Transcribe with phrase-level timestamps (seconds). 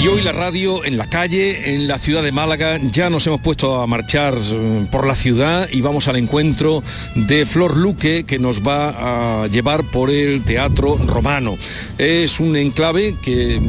[0.00, 3.40] Y hoy la radio en la calle, en la ciudad de Málaga, ya nos hemos
[3.40, 6.84] puesto a marchar eh, por la ciudad y vamos al encuentro
[7.16, 11.58] de Flor Luque que nos va a llevar por el Teatro Romano.
[11.98, 13.60] Es un enclave que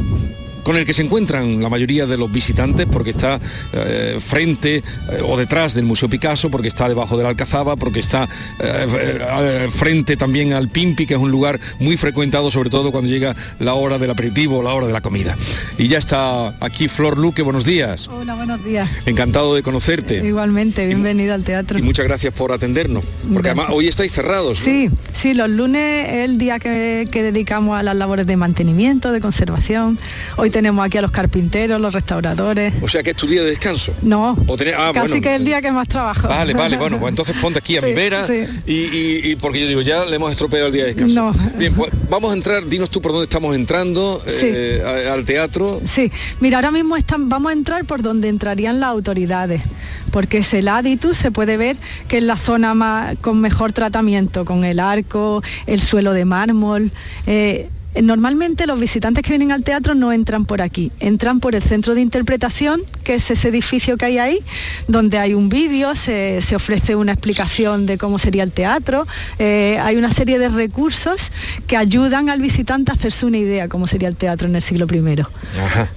[0.62, 3.40] con el que se encuentran la mayoría de los visitantes porque está
[3.72, 4.82] eh, frente eh,
[5.26, 8.28] o detrás del Museo Picasso, porque está debajo de la Alcazaba, porque está
[8.58, 13.34] eh, frente también al Pimpi, que es un lugar muy frecuentado, sobre todo cuando llega
[13.58, 15.36] la hora del aperitivo o la hora de la comida.
[15.78, 18.08] Y ya está aquí Flor Luque, buenos días.
[18.08, 18.88] Hola, buenos días.
[19.06, 20.26] Encantado de conocerte.
[20.26, 21.78] Igualmente, bienvenido al teatro.
[21.78, 24.58] Y muchas gracias por atendernos, porque además hoy estáis cerrados.
[24.58, 29.12] Sí, sí, los lunes es el día que, que dedicamos a las labores de mantenimiento,
[29.12, 29.98] de conservación.
[30.36, 32.74] Hoy tenemos aquí a los carpinteros, los restauradores.
[32.82, 33.92] O sea que es tu día de descanso.
[34.02, 35.22] No, O tenés- ah, casi bueno.
[35.22, 36.28] que es el día que más trabajo.
[36.28, 38.44] Vale, vale, bueno, pues entonces ponte aquí a mi Sí, vera sí.
[38.66, 41.32] y, y- y porque yo digo, ya le hemos estropeado el día de descanso.
[41.32, 41.50] No.
[41.58, 45.80] Bien, pues vamos a entrar, dinos tú por dónde estamos entrando eh, al teatro.
[45.84, 49.62] Sí, mira, ahora mismo están, vamos a entrar por donde entrarían las autoridades,
[50.10, 51.76] porque es el Aditus, se puede ver
[52.08, 56.90] que es la zona más, con mejor tratamiento, con el arco, el suelo de mármol.
[57.26, 57.68] eh,
[58.00, 61.94] Normalmente los visitantes que vienen al teatro no entran por aquí, entran por el centro
[61.94, 64.38] de interpretación, que es ese edificio que hay ahí,
[64.86, 69.06] donde hay un vídeo, se, se ofrece una explicación de cómo sería el teatro,
[69.38, 71.32] eh, hay una serie de recursos
[71.66, 74.86] que ayudan al visitante a hacerse una idea cómo sería el teatro en el siglo
[74.90, 75.20] I.
[75.58, 75.90] Ajá.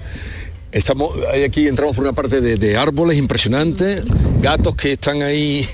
[0.72, 1.11] Estamos,
[1.45, 4.03] aquí entramos por una parte de, de árboles impresionantes,
[4.41, 5.67] gatos que están ahí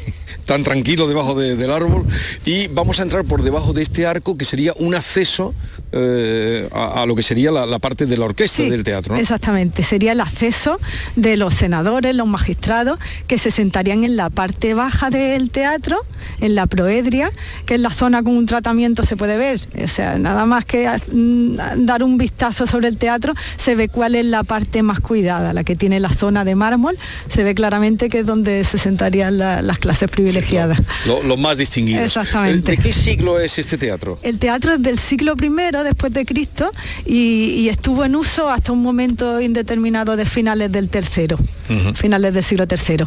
[0.50, 2.04] tan tranquilos debajo de- del árbol
[2.44, 5.54] y vamos a entrar por debajo de este arco que sería un acceso
[5.92, 9.14] eh, a, a lo que sería la, la parte de la orquesta Sí, del teatro.
[9.14, 9.22] ¿no?
[9.22, 10.80] Exactamente, sería el acceso
[11.16, 15.98] de los senadores, los magistrados, que se sentarían en la parte baja del teatro,
[16.42, 17.32] en la proedria,
[17.68, 19.62] que es la zona con un tratamiento se puede ver.
[19.84, 24.16] O sea, nada más que mm, dar un vistazo sobre el teatro, se ve cuál
[24.16, 28.10] es la parte más cuidada, la que tiene la zona de mármol, se ve claramente
[28.10, 30.39] que es donde se sentarían la- las clases privilegiadas.
[31.06, 32.04] Lo- más distinguidos.
[32.06, 32.72] Exactamente.
[32.72, 34.20] ¿De qué siglo es este teatro?
[34.24, 35.50] El teatro es del siglo I
[35.84, 36.72] después de Cristo
[37.06, 41.38] y, y estuvo en uso hasta un momento indeterminado de finales del tercero,
[41.96, 43.06] finales del siglo III.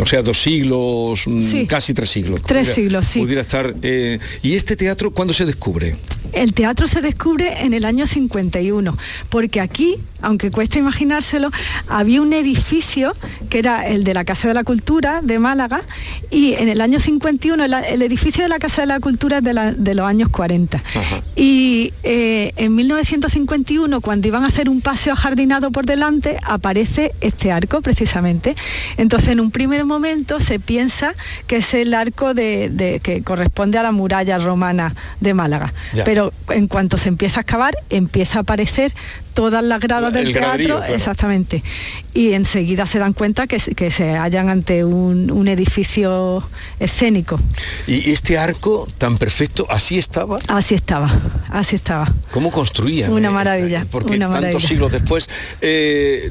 [0.00, 1.66] O sea, dos siglos, mm, Sí.
[1.66, 2.42] casi tres siglos.
[2.42, 3.18] Tres siglos, sí.
[3.20, 3.74] Pudiera estar.
[3.82, 5.96] eh, ¿Y este teatro cuándo se descubre?
[6.32, 8.96] El teatro se descubre en el año 51,
[9.30, 11.50] porque aquí, aunque cuesta imaginárselo,
[11.88, 13.14] había un edificio
[13.48, 15.82] que era el de la Casa de la Cultura de Málaga
[16.30, 19.44] y en el año 51 el, el edificio de la Casa de la Cultura es
[19.44, 20.82] de, la- de los años 40.
[21.36, 27.52] Y eh, en 1951, cuando iban a hacer un paseo ajardinado por delante, aparece este
[27.52, 28.54] arco precisamente.
[28.96, 31.14] Entonces, en un primer momento se piensa
[31.46, 35.72] que es el arco de, de- que corresponde a la muralla romana de Málaga.
[35.94, 36.04] Ya.
[36.04, 38.92] Pero en cuanto se empieza a excavar, empieza a aparecer
[39.34, 40.94] todas las gradas El del teatro, claro.
[40.94, 41.62] exactamente.
[42.14, 46.48] Y enseguida se dan cuenta que, que se hallan ante un, un edificio
[46.78, 47.38] escénico.
[47.86, 50.38] ¿Y este arco tan perfecto, así estaba?
[50.48, 51.10] Así estaba,
[51.48, 52.12] así estaba.
[52.32, 53.12] ¿Cómo construían?
[53.12, 54.68] Una eh, maravilla, esta- porque una tantos maravilla.
[54.68, 55.28] siglos después.
[55.60, 56.30] eh,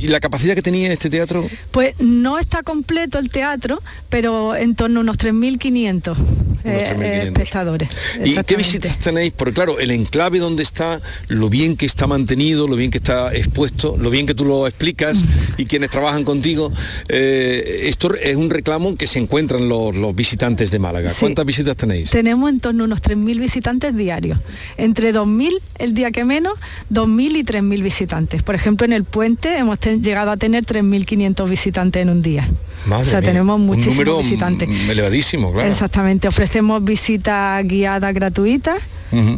[0.00, 1.48] ¿Y la capacidad que tenía este teatro?
[1.70, 6.16] Pues no está completo el teatro, pero en torno a unos 3.500
[6.64, 7.02] eh, 3.500.
[7.26, 7.88] espectadores.
[8.24, 9.32] ¿Y qué visitas tenéis?
[9.36, 13.32] Porque claro, el enclave donde está, lo bien que está mantenido, lo bien que está
[13.34, 15.18] expuesto, lo bien que tú lo explicas
[15.58, 16.72] y quienes trabajan contigo,
[17.08, 21.10] eh, esto es un reclamo que se encuentran los, los visitantes de Málaga.
[21.10, 21.20] Sí.
[21.20, 22.10] ¿Cuántas visitas tenéis?
[22.10, 24.38] Tenemos en torno a unos 3.000 visitantes diarios.
[24.76, 26.54] Entre 2.000 el día que menos,
[26.92, 28.42] 2.000 y 3.000 visitantes.
[28.42, 32.48] Por ejemplo, en el puente hemos ten- llegado a tener 3.500 visitantes en un día.
[32.86, 34.68] Madre o sea, mía, tenemos un muchísimos número, visitantes.
[34.88, 35.68] elevadísimo, claro.
[35.68, 38.76] Exactamente, ofrecemos visitas guiadas gratuitas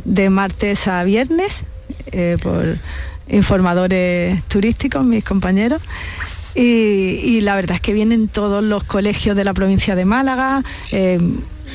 [0.05, 1.65] de martes a viernes
[2.13, 2.77] eh, por
[3.29, 5.81] informadores turísticos, mis compañeros.
[6.55, 10.63] Y, y la verdad es que vienen todos los colegios de la provincia de Málaga.
[10.93, 11.19] eh,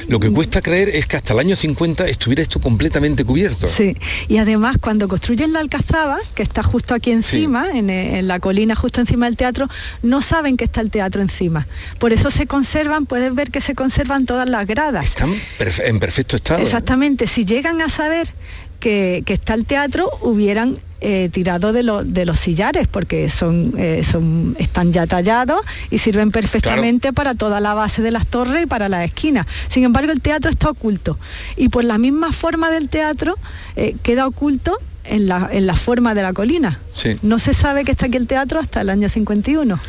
[0.08, 3.68] Lo que cuesta creer es que hasta el año 50 estuviera esto completamente cubierto.
[3.68, 3.98] Sí,
[4.30, 8.74] y además cuando construyen la Alcazaba, que está justo aquí encima, en, en la colina
[8.74, 9.68] justo encima del teatro,
[10.02, 11.68] no saben que está el teatro encima.
[12.00, 15.04] Por eso se conservan, puedes ver que se conservan todas las gradas.
[15.04, 15.36] Están
[15.84, 16.62] en perfecto estado.
[16.62, 16.64] ¿eh?
[16.64, 18.30] Exactamente, si llegan a saber
[18.80, 24.04] que, que está el teatro hubieran eh, tirado de, de, los sillares porque son, eh,
[24.04, 28.66] son, están ya tallados y sirven perfectamente para toda la base de las torres y
[28.66, 29.48] para las esquinas.
[29.70, 31.18] Sin embargo, el teatro está oculto
[31.56, 33.38] y por la misma forma del teatro
[33.78, 34.78] eh, queda oculto
[35.10, 36.80] en la, en la forma de la colina.
[37.22, 39.80] No se sabe que está aquí el teatro hasta el año 51.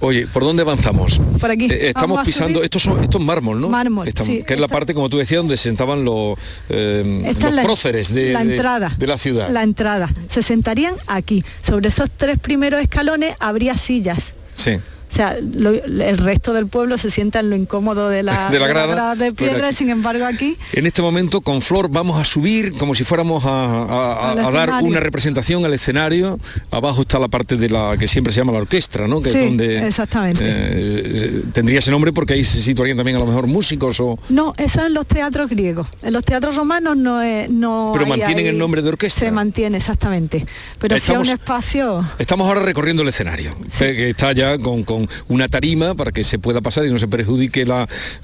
[0.00, 1.20] Oye, ¿por dónde avanzamos?
[1.40, 1.66] Por aquí.
[1.70, 3.68] Eh, estamos pisando, estos son estos mármol, ¿no?
[3.68, 6.38] Mármol, Que es la parte, como tú decías, donde se sentaban los,
[6.68, 9.50] eh, próceres de la, entrada, de, la ciudad.
[9.50, 10.10] La entrada.
[10.28, 11.42] Se sentarían aquí.
[11.62, 14.34] Sobre esos tres primeros escalones habría sillas.
[14.54, 14.78] Sí.
[15.10, 18.66] O sea, el resto del pueblo se sienta en lo incómodo de la, de la
[18.66, 20.56] grada, de, piedra, sin embargo aquí...
[20.72, 25.64] En este momento con Flor vamos a subir como si fuéramos a, dar una representación
[25.64, 26.38] al escenario.
[26.70, 29.20] Abajo está la parte de la que siempre se llama la orquesta, ¿no?
[29.20, 30.42] Que sí, es donde exactamente.
[30.44, 34.18] Eh, tendría ese nombre porque ahí se situarían también a lo mejor músicos o...
[34.28, 35.88] No, eso en los teatros griegos.
[36.02, 37.48] En los teatros romanos no es...
[37.50, 39.20] No Pero mantienen el nombre de orquesta.
[39.20, 40.46] Se mantiene, exactamente.
[40.78, 42.04] Pero si un espacio...
[42.18, 44.84] Estamos ahora recorriendo el escenario, que está ya con
[45.28, 47.66] una tarima para que se pueda pasar y no se perjudique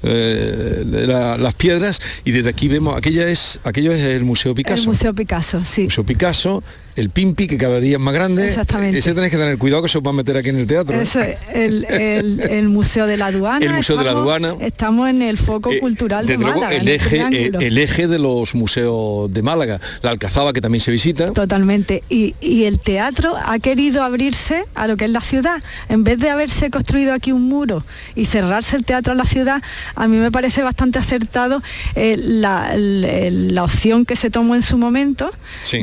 [0.03, 2.01] eh, la, las piedras.
[2.23, 4.81] Y desde aquí vemos, aquella es, aquello es el Museo Picasso.
[4.81, 5.83] El Museo Picasso, sí.
[5.83, 6.63] Museo Picasso,
[6.95, 8.47] el Pimpi, que cada día es más grande.
[8.47, 8.97] Exactamente.
[8.97, 10.97] Ese tenés que tener cuidado que se os va a meter aquí en el teatro.
[10.99, 11.37] ¿eh?
[11.53, 13.65] el, Museo de la Aduana.
[13.65, 14.55] El Museo de la Aduana.
[14.59, 16.73] Estamos en el foco eh, cultural de Málaga.
[16.73, 19.79] el, eje, el, eje de los museos de Málaga.
[20.01, 21.33] La Alcazaba, que también se visita.
[21.33, 22.03] Totalmente.
[22.09, 25.61] Y, y el teatro ha querido abrirse a lo que es la ciudad.
[25.89, 27.83] En vez de haberse construido aquí un muro
[28.15, 29.61] y cerrarse el teatro a la ciudad,
[29.95, 31.61] a mí me parece bastante acertado
[31.95, 35.31] eh, la, la, opción que se tomó en su momento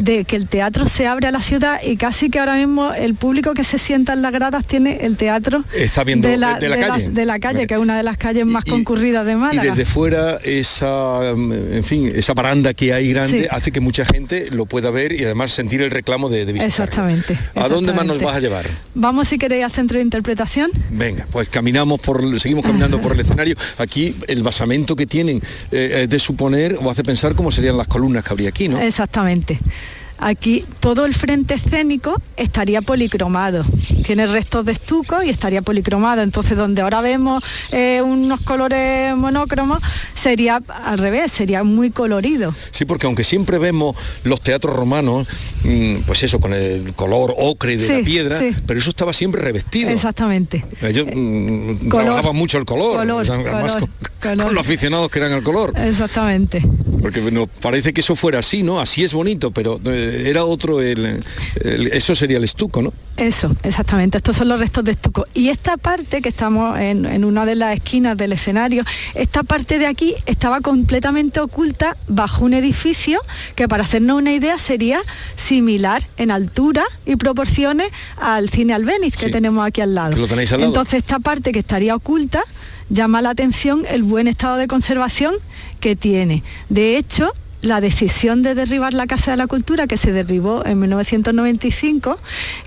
[0.01, 3.15] de que el teatro se abre a la ciudad y casi que ahora mismo el
[3.15, 7.39] público que se sienta en las gradas tiene el teatro de, la, calle, de la
[7.39, 9.65] calle que es una de las calles más concurridas de Málaga.
[9.65, 14.51] Y desde fuera esa, en fin, esa baranda que hay grande hace que mucha gente
[14.51, 17.39] lo pueda ver y además sentir el reclamo de, de Exactamente.
[17.55, 18.67] ¿A dónde más nos vas a llevar?
[18.95, 20.71] Vamos si queréis al centro de interpretación.
[20.91, 23.57] Venga, pues caminamos por, seguimos caminando por el escenario.
[23.79, 25.41] Aquí el basamento que tienen
[25.71, 28.81] eh, es de suponer o hace pensar cómo serían las columnas que habría aquí, ¿no?
[28.81, 29.59] Exactamente.
[30.25, 33.65] Aquí todo el frente escénico estaría policromado.
[34.07, 36.23] Tiene restos de estuco y estaría policromado.
[36.23, 37.43] Entonces, donde ahora vemos
[37.73, 39.81] eh, unos colores monócromos,
[40.15, 42.55] sería al revés, sería muy colorido.
[42.71, 45.27] Sí, porque aunque siempre vemos los teatros romanos,
[45.65, 49.91] mm, pues eso, con el color ocre de la piedra, pero eso estaba siempre revestido.
[49.91, 50.65] Exactamente.
[50.83, 55.73] Ellos mm, trabajaban mucho el color, con, los aficionados que eran el color.
[55.77, 56.63] Exactamente.
[57.01, 58.81] Porque nos parece que eso fuera así, ¿no?
[58.81, 61.23] Así es bonito, pero eh, era otro, el,
[61.93, 62.93] eso sería el estuco, ¿no?
[63.17, 65.27] Eso, exactamente, estos son los restos de estuco.
[65.35, 69.87] Y esta parte, que estamos en, una de las esquinas del escenario, esta parte de
[69.87, 73.21] aquí estaba completamente oculta bajo un edificio
[73.55, 75.01] que para hacernos una idea sería
[75.37, 80.17] similar en altura y proporciones al cine Albéniz que tenemos aquí al lado.
[80.17, 80.71] ¿Lo tenéis al lado?
[80.71, 82.43] Entonces esta parte que estaría oculta
[82.89, 85.35] llama la atención el buen estado de conservación
[85.81, 86.43] que tiene.
[86.69, 87.33] De hecho,
[87.63, 92.19] la decisión de derribar la Casa de la Cultura, que se derribó en 1995,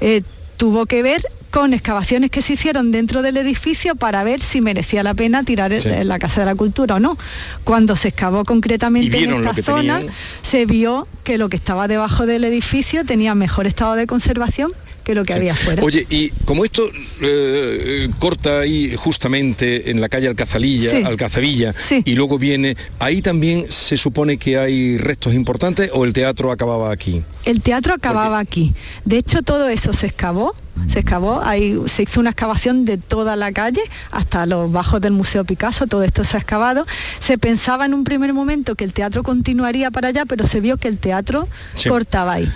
[0.01, 0.23] eh,
[0.57, 1.21] tuvo que ver
[1.51, 5.71] con excavaciones que se hicieron dentro del edificio para ver si merecía la pena tirar
[5.71, 7.17] la Casa de la Cultura o no.
[7.63, 10.01] Cuando se excavó concretamente en esta zona,
[10.41, 14.71] se vio que lo que estaba debajo del edificio tenía mejor estado de conservación
[15.05, 15.83] que lo que había fuera.
[15.83, 16.89] Oye, y como esto
[17.21, 21.73] eh, corta ahí justamente en la calle Alcazalilla, Alcazavilla,
[22.03, 26.91] y luego viene, ahí también se supone que hay restos importantes o el teatro acababa
[26.91, 27.23] aquí.
[27.45, 28.73] El teatro acababa aquí.
[29.05, 30.55] De hecho, todo eso se excavó
[30.87, 35.13] se excavó, ahí se hizo una excavación de toda la calle hasta los bajos del
[35.13, 36.85] Museo Picasso, todo esto se ha excavado.
[37.19, 40.77] Se pensaba en un primer momento que el teatro continuaría para allá, pero se vio
[40.77, 41.47] que el teatro
[41.87, 42.51] cortaba ahí.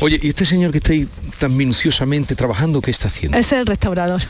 [0.00, 3.36] Oye, ¿y este señor que está ahí tan minuciosamente trabajando, qué está haciendo?
[3.36, 4.22] Es el restaurador.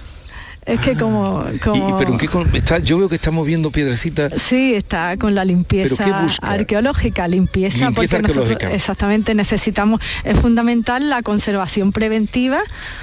[0.67, 1.45] Es que como...
[1.63, 4.33] ¿Pero en qué está, yo veo que está moviendo piedrecitas.
[4.41, 11.93] Sí, está con la limpieza arqueológica, limpieza, porque nosotros exactamente necesitamos, es fundamental la conservación
[11.93, 12.61] preventiva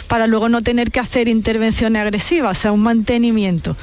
[0.07, 3.75] para luego no tener que hacer intervenciones agresivas, o sea, un mantenimiento.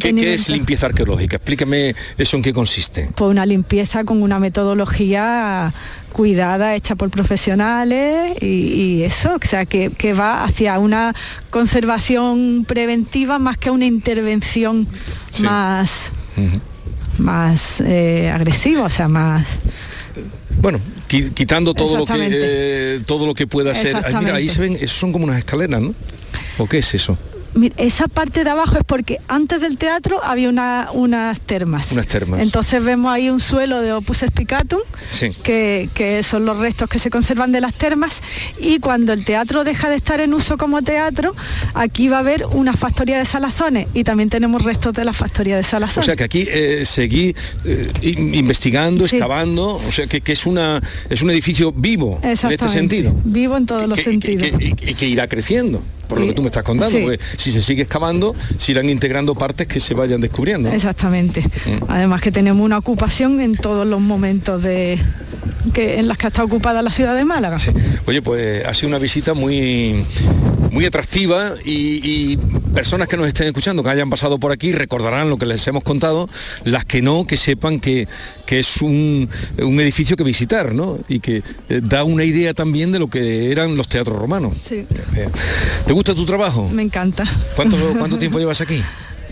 [0.00, 1.36] ¿qué, es limpieza arqueológica?
[1.36, 3.10] Explícame eso en qué consiste.
[3.14, 5.72] Pues una limpieza con una metodología
[6.10, 11.14] cuidada, hecha por profesionales y, eso, o sea, que, va hacia una
[11.50, 14.86] conservación preventiva más que una intervención
[15.42, 16.10] más,
[17.18, 19.46] más eh, agresiva, o sea, más...
[20.60, 23.96] Bueno, quitando todo lo que eh, todo lo que pueda ser.
[24.34, 25.94] ahí se ven, son como unas escaleras, ¿no?
[26.58, 27.16] ¿O qué es eso?
[27.76, 31.92] Esa parte de abajo es porque antes del teatro había una, unas termas.
[31.92, 32.40] Unas termas.
[32.40, 34.80] Entonces vemos ahí un suelo de Opus Spicatum,
[35.42, 38.22] que, que, son los restos que se conservan de las termas,
[38.58, 41.34] y cuando el teatro deja de estar en uso como teatro,
[41.74, 45.56] aquí va a haber una factoría de salazones y también tenemos restos de la factoría
[45.56, 46.04] de salazones.
[46.04, 50.80] O sea que aquí eh, seguí eh, investigando, excavando, o sea que, que, es, una,
[51.08, 53.14] es un edificio vivo en este sentido.
[53.24, 54.48] Vivo en todos los sentidos.
[54.60, 57.82] Y que irá creciendo por lo que tú me estás contando, porque si se sigue
[57.82, 60.70] excavando, se irán integrando partes que se vayan descubriendo.
[60.70, 61.42] Exactamente.
[61.42, 61.84] Mm.
[61.88, 64.98] Además que tenemos una ocupación en todos los momentos de
[65.72, 67.58] que en las que está ocupada la ciudad de Málaga.
[68.06, 70.04] Oye, pues ha sido una visita muy
[70.70, 72.38] muy atractiva y,
[72.70, 75.82] personas que nos estén escuchando, que hayan pasado por aquí, recordarán lo que les hemos
[75.82, 76.28] contado,
[76.64, 78.08] las que no, que sepan que,
[78.46, 80.98] que es un, edificio que visitar, ¿no?
[81.08, 84.56] Y que eh, da una idea también de lo que eran los teatros romanos.
[84.62, 84.86] Sí.
[85.16, 85.28] Eh,
[85.86, 86.68] ¿Te gusta tu trabajo?
[86.68, 87.24] Me encanta.
[87.56, 88.82] ¿Cuánto, cuánto tiempo llevas aquí?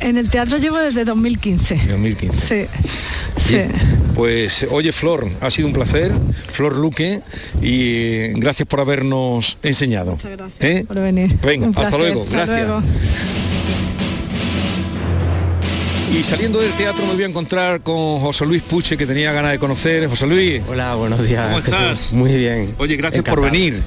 [0.01, 1.81] En el teatro llevo desde 2015.
[1.89, 2.69] 2015.
[3.37, 3.47] Sí.
[3.47, 3.61] sí.
[4.15, 6.13] Pues oye Flor, ha sido un placer,
[6.51, 7.23] Flor Luque,
[7.61, 10.13] y gracias por habernos enseñado.
[10.13, 10.85] Muchas gracias ¿Eh?
[10.87, 11.37] por venir.
[11.43, 12.27] Venga, hasta luego.
[12.31, 12.85] gracias.
[16.13, 19.53] Y saliendo del teatro me voy a encontrar con José Luis Puche, que tenía ganas
[19.53, 20.09] de conocer.
[20.09, 20.63] José Luis.
[20.67, 21.47] Hola, buenos días.
[21.47, 22.13] ¿Cómo estás?
[22.13, 22.75] Muy bien.
[22.79, 23.83] Oye, gracias por venir.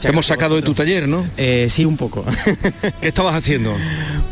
[0.00, 1.26] Te hemos sacado de tu taller, ¿no?
[1.36, 2.24] Eh, sí, un poco.
[3.00, 3.74] ¿Qué estabas haciendo?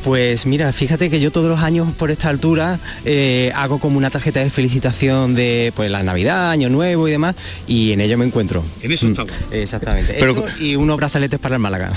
[0.05, 4.11] Pues mira, fíjate que yo todos los años por esta altura eh, hago como una
[4.11, 7.37] tarjeta de felicitación de pues la Navidad, Año Nuevo y demás,
[7.67, 8.65] y en ello me encuentro.
[8.81, 9.29] En eso estaba.
[9.29, 10.17] Mm, exactamente.
[10.19, 11.93] Pero, y unos brazaletes para el Málaga.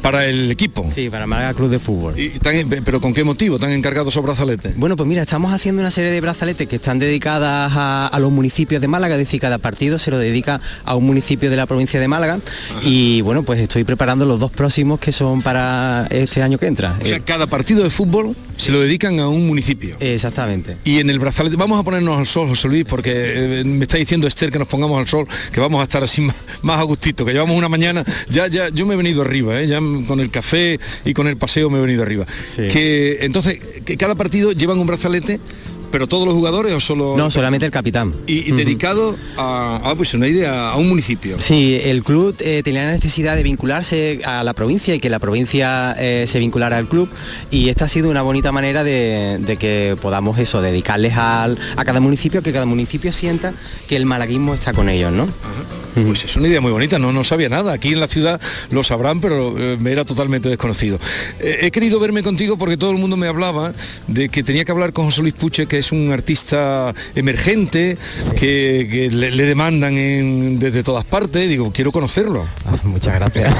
[0.00, 0.88] ¿Para el equipo?
[0.92, 2.18] Sí, para el Málaga Club de Fútbol.
[2.18, 2.32] ¿Y
[2.84, 4.76] ¿Pero con qué motivo están encargados esos brazaletes?
[4.76, 8.80] Bueno, pues mira, estamos haciendo una serie de brazaletes que están dedicadas a, los municipios
[8.80, 11.98] de Málaga, es decir, cada partido se lo dedica a un municipio de la provincia
[11.98, 12.38] de Málaga.
[12.82, 16.98] Y bueno, pues estoy preparando los dos próximos que son para este año que entra.
[17.00, 19.96] O sea, cada partido de fútbol se lo dedican a un municipio.
[20.00, 20.76] Exactamente.
[20.84, 23.96] Y en el brazalete, vamos a ponernos al sol, José Luis, porque eh, me está
[23.96, 26.82] diciendo Esther que nos pongamos al sol, que vamos a estar así más, más a
[26.82, 29.66] gustito, que llevamos una mañana, ya, ya, yo me he venido arriba, ¿eh?
[29.66, 32.26] ya con el café y con el paseo me he venido arriba.
[32.56, 35.40] Que entonces, que cada partido llevan un brazalete
[35.92, 37.14] ¿Pero todos los jugadores o solo...?
[37.16, 38.14] No, solamente el capitán.
[38.26, 41.36] ¿Y, dedicado a, pues una idea, a un municipio?
[41.38, 45.18] Sí, el club eh, tenía la necesidad de vincularse a la provincia y que la
[45.18, 47.10] provincia eh, se vinculara al club
[47.50, 52.42] y esta ha sido una bonita manera de, que podamos eso, dedicarles a cada municipio,
[52.42, 53.52] que cada municipio sienta
[53.86, 55.28] que el malaguismo está con ellos, ¿no?
[56.12, 57.72] Pues es una idea muy bonita, no, no sabía nada.
[57.72, 60.98] Aquí en la ciudad lo sabrán, pero eh, me era totalmente desconocido.
[61.40, 63.72] he querido verme contigo porque todo el mundo me hablaba
[64.08, 67.98] de que tenía que hablar con José Luis Puche, que es un artista emergente
[68.36, 71.48] que, le, demandan desde todas partes.
[71.48, 72.46] Digo, quiero conocerlo.
[72.64, 73.54] Ah, muchas gracias.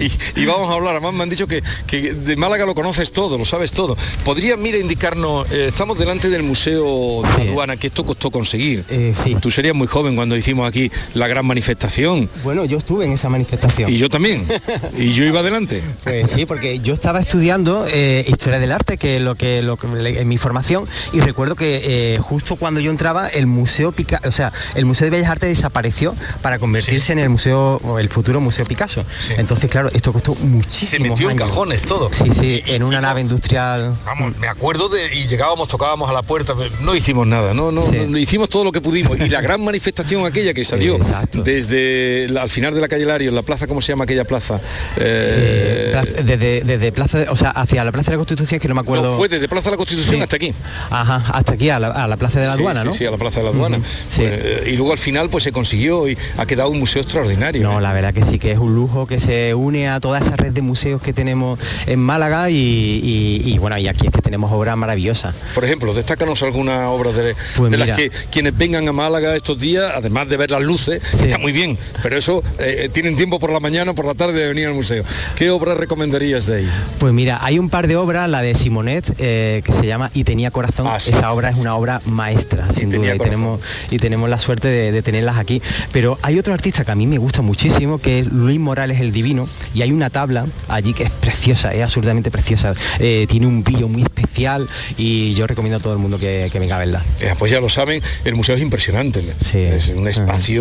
[0.36, 0.94] y, vamos a hablar.
[0.96, 3.96] Además me han dicho que, de Málaga lo conoces todo, lo sabes todo.
[4.24, 8.84] ¿Podría, mira, indicarnos, eh, estamos delante del Museo de Aduana, que esto costó conseguir.
[8.88, 9.36] Eh, sí.
[9.40, 10.83] Tú serías muy joven cuando hicimos aquí
[11.14, 12.28] la gran manifestación.
[12.42, 13.90] Bueno, yo estuve en esa manifestación.
[13.90, 14.46] Y yo también.
[14.96, 15.82] y yo iba adelante.
[16.02, 19.76] Pues sí, porque yo estaba estudiando eh, historia del arte, que es lo que, lo
[19.76, 24.20] que en mi formación y recuerdo que eh, justo cuando yo entraba el museo Pica
[24.26, 28.08] o sea, el Museo de Bellas Artes desapareció para convertirse en el museo o el
[28.08, 29.04] futuro Museo Picasso.
[29.36, 31.04] Entonces, claro, esto costó muchísimo.
[31.04, 32.10] Se metió en cajones todo.
[32.12, 33.96] Sí, sí, en una nave industrial.
[34.04, 38.18] Vamos, me acuerdo de y llegábamos, tocábamos a la puerta, no hicimos nada, no, no,
[38.18, 39.18] hicimos todo lo que pudimos.
[39.18, 40.98] Y la gran manifestación aquella que salió
[41.42, 44.60] desde al final de la calle Lario, en la plaza, ¿cómo se llama aquella plaza?
[44.96, 48.80] Eh, desde, desde, plaza, o sea, hacia la Plaza de la Constitución, que no me
[48.80, 49.16] acuerdo.
[49.16, 50.52] fue desde Plaza de la Constitución hasta aquí.
[50.90, 52.92] Ajá, hasta aquí, a la, Plaza de la Aduana, ¿no?
[52.92, 53.78] Sí, a la Plaza de la Aduana.
[53.78, 57.62] Pues, eh, y luego al final pues se consiguió y ha quedado un museo extraordinario.
[57.62, 57.82] No, ¿eh?
[57.82, 60.52] la verdad que sí, que es un lujo que se une a toda esa red
[60.52, 65.34] de museos que tenemos en Málaga y, bueno, y aquí es que tenemos obras maravillosas.
[65.54, 69.58] Por ejemplo, destácanos alguna obra de, pues de las que quienes vengan a Málaga estos
[69.58, 73.52] días, además de ver las luces, está muy bien, pero eso eh, tienen tiempo por
[73.52, 75.04] la mañana, por la tarde de venir al museo.
[75.36, 76.70] ¿Qué obras recomendarías de ahí?
[76.98, 80.50] Pues mira, hay un par de obras, la de Simonet, que se llama Y tenía
[80.50, 84.40] corazón Ah, esa obra es una obra maestra, sin duda, y tenemos, y tenemos la
[84.40, 85.62] suerte de, tenerlas aquí.
[85.92, 89.12] Pero hay otro artista que a mí me gusta muchísimo, que es Luis Morales el
[89.12, 92.74] Divino, y hay una tabla allí que es preciosa, es absolutamente preciosa.
[92.98, 96.58] Eh, tiene un brillo muy especial y yo recomiendo a todo el mundo que, que
[96.58, 97.04] venga a verla.
[97.38, 99.22] pues ya lo saben, el museo es impresionante.
[99.52, 100.53] Es un espacio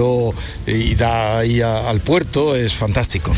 [0.66, 3.32] y da ahí al puerto, es fantástico.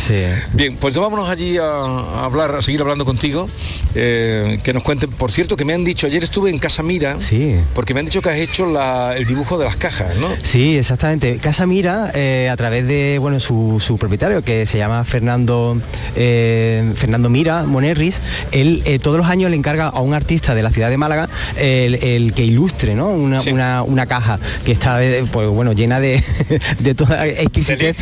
[0.53, 3.47] Bien, pues vámonos allí a, hablar, a seguir hablando contigo,
[3.93, 7.55] que nos cuenten, por cierto, que me han dicho, ayer estuve en Casa Mira, sí.
[7.73, 8.65] porque me han dicho que has hecho
[9.13, 10.29] el dibujo de las cajas, ¿no?
[10.41, 11.37] Sí, exactamente.
[11.37, 12.11] Casa Mira,
[12.51, 15.79] a través de bueno su, su propietario, que se llama Fernando,
[16.15, 18.19] Fernando Mira Monerris,
[18.51, 22.33] él todos los años le encarga a un artista de la ciudad de Málaga el,
[22.33, 23.09] que ilustre ¿no?
[23.09, 24.99] una, una, caja que está
[25.31, 26.23] pues, bueno, llena de,
[26.79, 27.97] de toda exquisitez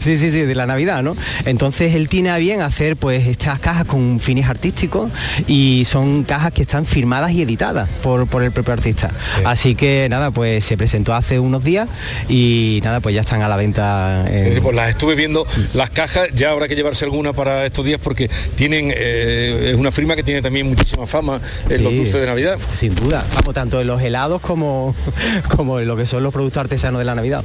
[0.00, 1.02] sí, sí, sí, de la Navidad.
[1.02, 1.16] ¿no?
[1.44, 5.10] Entonces él tiene a bien hacer pues estas cajas con fines artísticos
[5.46, 9.10] y son cajas que están firmadas y editadas por, por el propio artista.
[9.44, 11.88] Así que nada, pues se presentó hace unos días
[12.28, 14.24] y nada, pues ya están a la venta.
[14.62, 18.30] pues las estuve viendo, las cajas, ya habrá que llevarse alguna para estos días porque
[18.54, 22.58] tienen, eh, es una firma que tiene también muchísima fama en los dulces de Navidad.
[22.72, 24.94] Sin duda, vamos, tanto en los helados como,
[25.56, 27.44] como en lo que son los productos artesanos de la Navidad.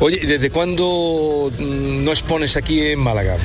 [0.00, 3.36] Oye, ¿desde cuándo mm, no expones aquí en Málaga?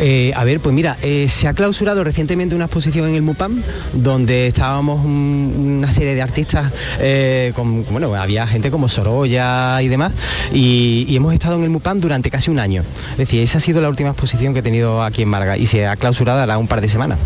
[0.00, 3.62] Eh, a ver, pues mira, eh, se ha clausurado recientemente una exposición en el MUPAM
[3.92, 10.12] donde estábamos una serie de artistas, eh, con, bueno, había gente como Sorolla y demás,
[10.52, 12.82] y, hemos estado en el MUPAM durante casi un año.
[13.12, 15.66] Es decir, esa ha sido la última exposición que he tenido aquí en Málaga y
[15.66, 17.18] se ha clausurado a un par de semanas.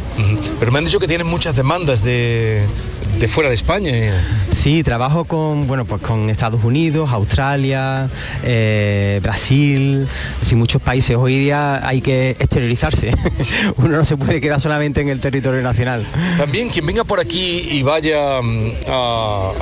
[0.60, 2.66] Pero me han dicho que tienen muchas demandas de,
[3.18, 3.92] de fuera de España.
[4.58, 8.10] Sí, trabajo con, bueno, pues con Estados Unidos, Australia,
[8.42, 10.08] eh, Brasil,
[10.50, 11.16] en muchos países.
[11.16, 13.12] Hoy día hay que exteriorizarse.
[13.76, 16.04] Uno no se puede quedar solamente en el territorio nacional.
[16.36, 18.90] También quien venga por aquí y vaya mm,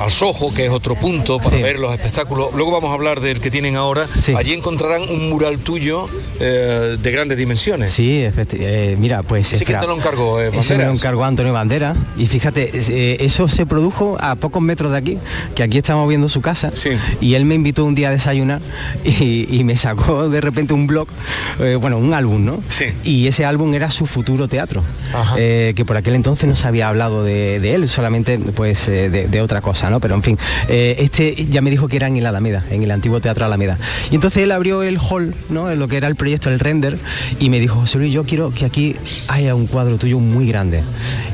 [0.01, 3.39] al Soho, que es otro punto para ver los espectáculos, luego vamos a hablar del
[3.39, 6.07] que tienen ahora, allí encontrarán un mural tuyo
[6.39, 7.91] eh, de grandes dimensiones.
[7.91, 9.49] Sí, eh, mira, pues...
[9.49, 11.95] Sí que te lo encargó, eh, me lo encargó Antonio Bandera.
[12.17, 12.71] Y fíjate,
[13.23, 15.17] eso se produjo a pocos metros de aquí,
[15.55, 16.71] que aquí estamos viendo su casa,
[17.21, 18.61] y él me invitó un día a desayunar
[19.03, 21.09] y, me sacó de repente un blog,
[21.59, 22.63] eh, bueno, un álbum, ¿no?
[23.03, 24.81] Y ese álbum era su futuro teatro,
[25.37, 29.41] eh, que por aquel entonces no se había hablado de, él, solamente pues eh, de,
[29.41, 29.99] otra cosa, ¿no?
[29.99, 30.37] Pero en fin,
[30.69, 33.77] este ya me dijo que era en el Alameda, en el antiguo Teatro Alameda.
[34.09, 35.69] Y entonces él abrió el hall, ¿no?
[35.69, 36.97] En lo que era el proyecto, el render,
[37.39, 38.95] y me dijo, José Luis, yo quiero que aquí
[39.27, 40.83] haya un cuadro tuyo muy grande.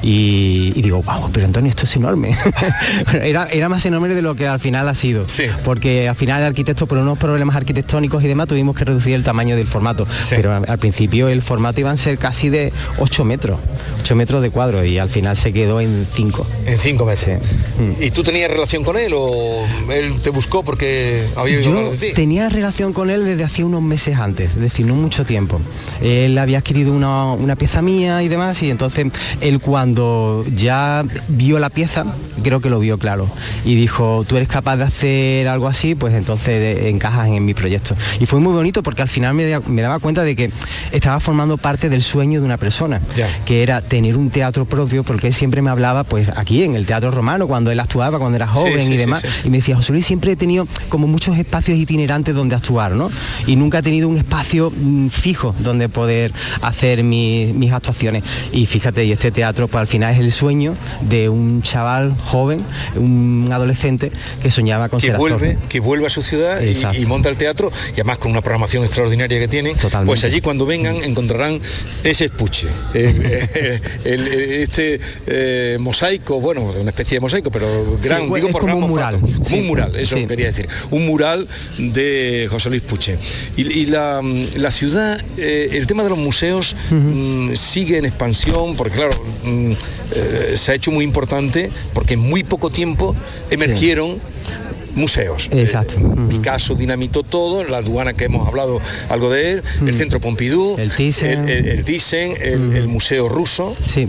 [0.01, 2.35] Y, digo, wow, pero Antonio, esto es enorme.
[3.21, 5.25] era, era más enorme de lo que al final ha sido.
[5.63, 9.23] Porque al final el arquitecto, por unos problemas arquitectónicos y demás, tuvimos que reducir el
[9.23, 10.05] tamaño del formato.
[10.29, 13.59] Pero al, principio el formato iba a ser casi de 8 metros,
[14.01, 16.47] 8 metros de cuadro y al final se quedó en 5.
[16.65, 17.39] En 5 meses.
[17.99, 22.93] ¿Y tú tenías relación con él o él te buscó porque había Yo tenía relación
[22.93, 25.59] con él desde hacía unos meses antes, es decir, no mucho tiempo.
[26.01, 29.07] Él había adquirido una, una pieza mía y demás y entonces
[29.41, 32.05] él cuando ya vio la pieza
[32.43, 33.29] creo que lo vio claro
[33.65, 37.95] y dijo, tú eres capaz de hacer algo así, pues entonces encajas en mi proyecto.
[38.19, 40.51] Y fue muy bonito porque al final me, daba cuenta de que
[40.91, 43.01] estaba formando parte del sueño de una persona,
[43.45, 46.85] que era tener un teatro propio, porque él siempre me hablaba, pues aquí en el
[46.85, 50.05] Teatro Romano, cuando él actuaba, cuando era joven y demás, y me decía, José Luis,
[50.05, 53.09] siempre he tenido como muchos espacios itinerantes donde actuar, ¿no?
[53.47, 58.23] Y nunca he tenido un espacio mm, fijo donde poder hacer mis actuaciones.
[58.51, 62.63] Y fíjate, y este teatro, pues al final es el sueño de un chaval joven,
[62.95, 67.29] un adolescente que soñaba con que ser vuelve, Que vuelve a su ciudad y, monta
[67.29, 69.73] el teatro, y además con una programación extraordinaria que tiene,
[70.05, 71.59] pues allí cuando vengan encontrarán
[72.03, 72.67] ese espuche,
[74.03, 79.15] este eh, mosaico, bueno, una especie de mosaico, pero gran, digo por como un mural.
[79.15, 83.17] un mural, eso quería decir, un mural de José Luis Puche.
[83.55, 84.21] Y, la,
[84.71, 89.71] ciudad, eh, el tema de los museos mm, sigue en expansión, porque claro, mm,
[90.15, 93.12] eh, se ha hecho muy importante, porque en muy poco tiempo
[93.49, 94.19] emergieron
[94.95, 95.49] museos.
[95.51, 95.95] Exacto.
[95.97, 98.79] Eh, Picasso dinamitó todo, la aduana que hemos hablado
[99.09, 101.47] algo de él, el Centro Pompidou, el Thyssen,
[102.39, 103.75] el, el, Museo Ruso.
[103.85, 104.07] Sí,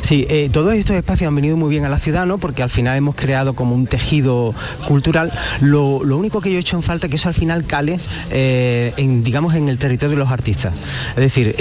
[0.00, 2.38] sí eh, todos estos espacios han venido muy bien a la ciudad, ¿no?
[2.38, 4.54] Porque al final hemos creado como un tejido
[4.86, 5.32] cultural.
[5.60, 7.98] Lo, único que yo he hecho en falta es que eso al final cale
[8.30, 10.74] eh, en, digamos, en el territorio de los artistas.
[11.10, 11.54] Es decir,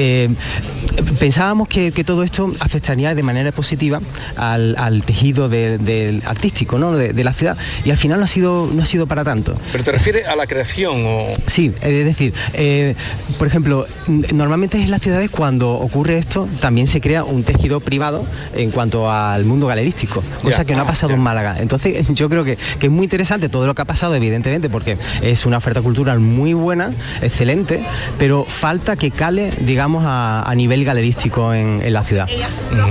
[1.20, 4.02] pensábamos que, todo esto afectaría de manera positiva
[4.36, 6.96] al, tejido del artístico, ¿no?
[6.96, 7.58] de la ciudad.
[7.86, 9.55] Y al final no ha sido, no ha sido para tanto.
[9.71, 11.25] ¿Pero te refieres a la creación o...?
[11.47, 12.93] Sí, es decir, eh,
[13.39, 18.23] por ejemplo, normalmente en las ciudades cuando ocurre esto también se crea un tejido privado
[18.55, 21.55] en cuanto al mundo galerístico, cosa que no ha pasado en Málaga.
[21.57, 25.47] Entonces yo creo que, es muy interesante todo lo que ha pasado, evidentemente, porque es
[25.47, 27.81] una oferta cultural muy buena, excelente,
[28.19, 32.27] pero falta que cale, digamos, a, nivel galerístico en, la ciudad.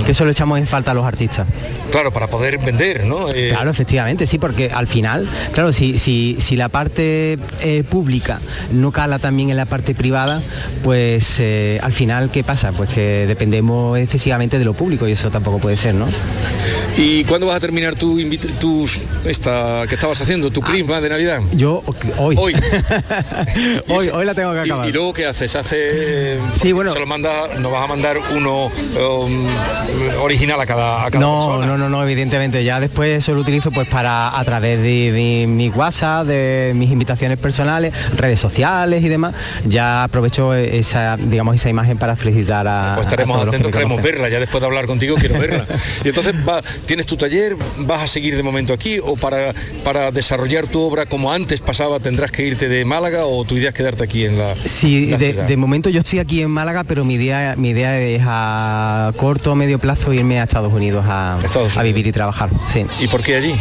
[0.05, 1.47] Que eso lo echamos en falta a los artistas.
[1.89, 3.29] Claro, para poder vender, ¿no?
[3.29, 5.20] Eh, claro, efectivamente, sí, porque al final
[5.53, 8.39] claro, si, si, si la parte eh, pública
[8.71, 10.41] no cala también en la parte privada,
[10.83, 12.71] pues eh, al final, ¿qué pasa?
[12.71, 16.07] Pues que dependemos excesivamente de lo público y eso tampoco puede ser, ¿no?
[16.97, 18.19] ¿Y cuándo vas a terminar tu,
[18.59, 18.87] tu
[19.25, 21.41] esta que estabas haciendo, tu crisma de Navidad?
[21.53, 21.83] Yo
[22.17, 22.35] hoy.
[22.37, 22.55] Hoy.
[23.87, 24.87] hoy, hoy la tengo que acabar.
[24.87, 25.55] ¿Y, luego qué haces?
[25.55, 29.47] ¿Hace sí, bueno, se lo manda, nos vas a mandar uno um,
[30.21, 31.65] original a cada, a cada no, persona?
[31.65, 32.63] No, no, no, evidentemente.
[32.63, 37.37] Ya después eso lo utilizo pues para a través de, mi WhatsApp, de mis invitaciones
[37.37, 39.33] personales, redes sociales y demás.
[39.65, 42.93] Ya aprovecho esa, digamos, esa imagen para felicitar a.
[42.95, 44.29] Pues estaremos atentos, queremos verla.
[44.29, 45.65] Ya después de hablar contigo quiero verla.
[46.03, 50.11] y entonces va, tienes tu taller, vas a seguir de momento aquí o para, para
[50.11, 53.75] desarrollar tu obra como antes pasaba tendrás que irte de Málaga o tu idea es
[53.75, 54.55] quedarte aquí en la.
[54.57, 59.13] Sí, de, momento yo estoy aquí en Málaga, pero mi idea, mi idea es a
[59.15, 62.49] corto o medio plazo irme a Estados Unidos a, a vivir y trabajar.
[62.67, 62.85] Sí.
[62.99, 63.55] ¿Y por qué allí?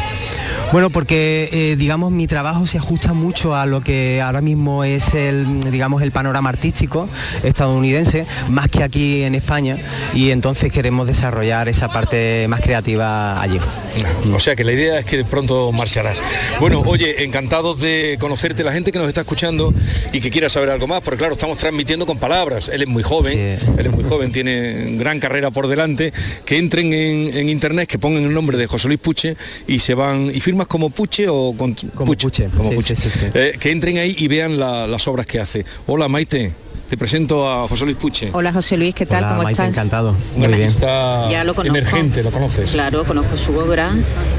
[0.72, 5.14] Bueno, porque eh, digamos mi trabajo se ajusta mucho a lo que ahora mismo es
[5.14, 7.08] el digamos el panorama artístico
[7.42, 9.76] estadounidense, más que aquí en España,
[10.14, 13.09] y entonces queremos desarrollar esa parte más creativa
[13.40, 13.58] allí.
[14.32, 16.22] O sea que la idea es que de pronto marcharás.
[16.58, 19.72] Bueno, oye, encantados de conocerte, la gente que nos está escuchando
[20.12, 22.68] y que quiera saber algo más, porque claro, estamos transmitiendo con palabras.
[22.68, 26.12] Él es muy joven, él es muy joven, tiene gran carrera por delante,
[26.44, 30.30] que entren en, internet, que pongan el nombre de José Luis Puche y se van
[30.32, 32.94] y firman como Puche o con como Puche, como Puche.
[33.34, 35.64] Eh, que entren ahí y vean las obras que hace.
[35.86, 36.69] Hola Maite.
[36.90, 38.30] Te presento a José Luis Puche.
[38.32, 39.24] Hola José Luis, ¿qué tal?
[39.28, 39.68] ¿Cómo estás?
[39.68, 40.16] Encantado.
[40.34, 40.68] Muy bien.
[40.68, 41.78] ya lo conozco.
[41.78, 42.72] emergente, lo conoces.
[42.72, 43.92] Claro, conozco su obra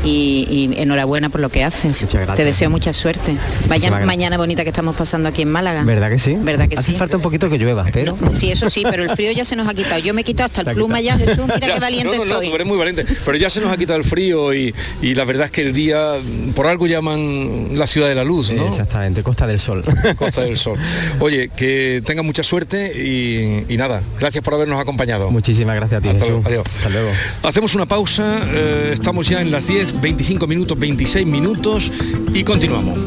[0.04, 2.02] y, enhorabuena por lo que haces.
[2.02, 2.36] Muchas gracias.
[2.36, 3.38] Te deseo mucha suerte.
[3.70, 5.86] Vaya mañana bonita que estamos pasando aquí en Málaga.
[5.86, 6.36] ¿Verdad que sí?
[6.42, 8.18] ¿Verdad que Hace falta un poquito que llueva, pero...
[8.34, 10.00] sí, eso sí, pero el frío ya se nos ha quitado.
[10.00, 12.50] Yo me he quitado hasta el pluma ya, Jesús, mira qué valiente no, no, estoy.
[12.50, 13.06] tú eres muy valiente.
[13.24, 16.16] Pero ya se nos ha quitado el frío y, la verdad es que el día,
[16.54, 18.68] por algo llaman la ciudad de la luz, ¿no?
[18.68, 19.86] exactamente, Costa del Sol.
[20.18, 20.78] Costa del Sol.
[21.22, 23.32] Oye, que tenga mucha suerte y
[23.68, 25.32] y, nada, gracias por habernos acompañado.
[25.32, 26.10] Muchísimas gracias a ti.
[26.10, 26.66] Hasta, Adiós.
[26.68, 27.10] Hasta luego.
[27.44, 31.92] Hacemos una pausa, eh, estamos ya en las 10, 25 minutos, 26 minutos
[32.34, 32.98] y continuamos.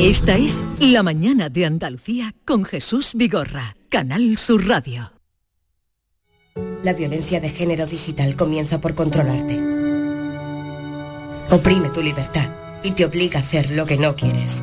[0.00, 5.12] Esta es La Mañana de Andalucía con Jesús Vigorra, Canal Sur Radio.
[6.82, 9.58] La violencia de género digital comienza por controlarte.
[11.50, 12.50] Oprime tu libertad
[12.82, 14.62] y te obliga a hacer lo que no quieres.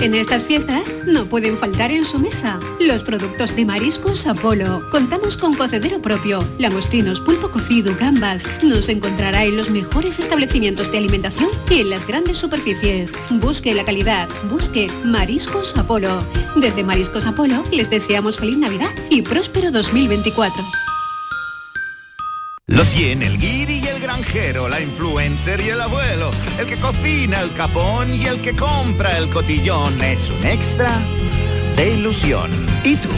[0.00, 4.82] En estas fiestas no pueden faltar en su mesa los productos de Mariscos Apolo.
[4.90, 8.46] Contamos con cocedero propio, langostinos, pulpo cocido, gambas.
[8.62, 13.14] Nos encontrará en los mejores establecimientos de alimentación y en las grandes superficies.
[13.28, 16.24] Busque la calidad, busque Mariscos Apolo.
[16.56, 20.64] Desde Mariscos Apolo les deseamos feliz Navidad y próspero 2024.
[22.68, 23.49] Lo tiene el guiri
[24.32, 29.28] la influencer y el abuelo, el que cocina el capón y el que compra el
[29.28, 30.00] cotillón.
[30.00, 31.00] Es un extra
[31.76, 32.48] de ilusión.
[32.84, 33.08] ¿Y tú?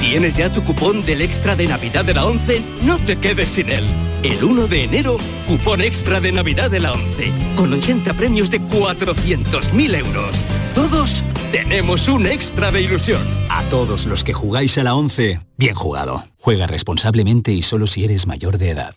[0.00, 2.62] ¿Tienes ya tu cupón del extra de Navidad de la 11?
[2.82, 3.84] No te quedes sin él.
[4.24, 8.60] El 1 de enero, cupón extra de Navidad de la 11, con 80 premios de
[8.60, 10.36] 400.000 euros.
[10.74, 13.22] Todos tenemos un extra de ilusión.
[13.50, 16.24] A todos los que jugáis a la 11, bien jugado.
[16.40, 18.96] Juega responsablemente y solo si eres mayor de edad.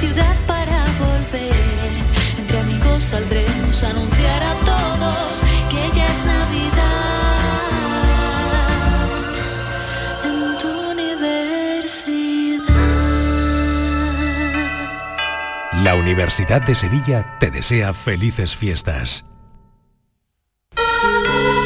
[0.00, 1.52] ciudad para volver.
[2.38, 7.38] Entre amigos saldremos a anunciar a todos que ya es Navidad.
[10.24, 12.64] En tu universidad.
[15.82, 19.24] La Universidad de Sevilla te desea felices fiestas.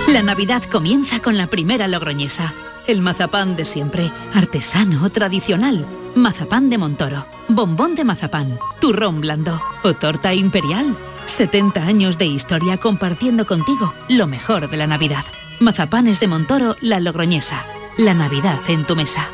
[0.08, 2.52] La Navidad comienza con la primera logroñesa.
[2.86, 5.86] El mazapán de siempre, artesano, tradicional.
[6.14, 10.96] Mazapán de Montoro, bombón de mazapán, turrón blando o torta imperial.
[11.26, 15.24] 70 años de historia compartiendo contigo lo mejor de la Navidad.
[15.60, 17.64] Mazapanes de Montoro, la logroñesa.
[17.96, 19.28] La Navidad en tu mesa.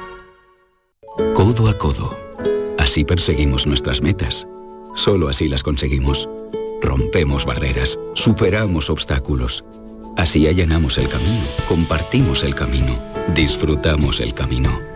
[1.35, 2.19] Codo a codo.
[2.79, 4.47] Así perseguimos nuestras metas.
[4.97, 6.29] Solo así las conseguimos.
[6.83, 9.65] Rompemos barreras, superamos obstáculos.
[10.17, 12.99] Así allanamos el camino, compartimos el camino,
[13.35, 14.96] disfrutamos el camino.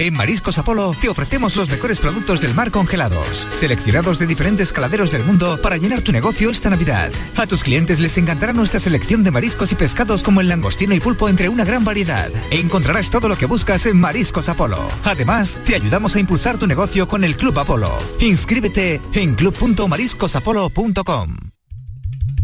[0.00, 5.12] En Mariscos Apolo te ofrecemos los mejores productos del mar congelados, seleccionados de diferentes caladeros
[5.12, 7.10] del mundo para llenar tu negocio esta Navidad.
[7.36, 11.00] A tus clientes les encantará nuestra selección de mariscos y pescados como el langostino y
[11.00, 12.30] pulpo entre una gran variedad.
[12.50, 14.88] Encontrarás todo lo que buscas en Mariscos Apolo.
[15.04, 17.98] Además, te ayudamos a impulsar tu negocio con el Club Apolo.
[18.20, 21.36] Inscríbete en club.mariscosapolo.com.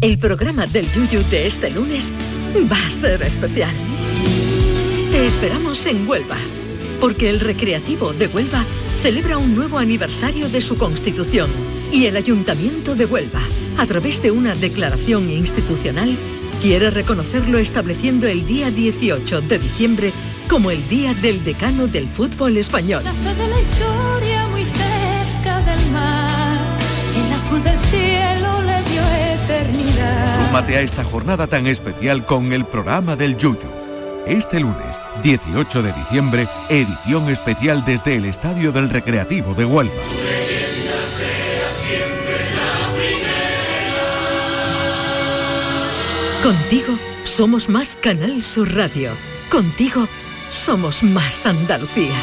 [0.01, 2.13] El programa del Yuyu de este lunes
[2.71, 3.73] va a ser especial.
[5.11, 6.37] Te esperamos en Huelva,
[6.99, 8.63] porque el Recreativo de Huelva
[9.01, 11.49] celebra un nuevo aniversario de su constitución
[11.91, 13.41] y el Ayuntamiento de Huelva,
[13.77, 16.17] a través de una declaración institucional,
[16.61, 20.11] quiere reconocerlo estableciendo el día 18 de diciembre
[20.49, 23.03] como el Día del Decano del Fútbol Español.
[23.03, 26.57] De la historia muy cerca del mar.
[27.15, 29.01] El azul del cielo le dio
[29.43, 30.47] eternidad.
[30.47, 33.69] Súmate a esta jornada tan especial con el programa del Yuyu.
[34.25, 39.93] Este lunes, 18 de diciembre, edición especial desde el Estadio del Recreativo de Huelva.
[46.43, 49.11] Contigo somos más Canal Sur Radio.
[49.51, 50.07] Contigo
[50.49, 52.15] somos más Andalucía.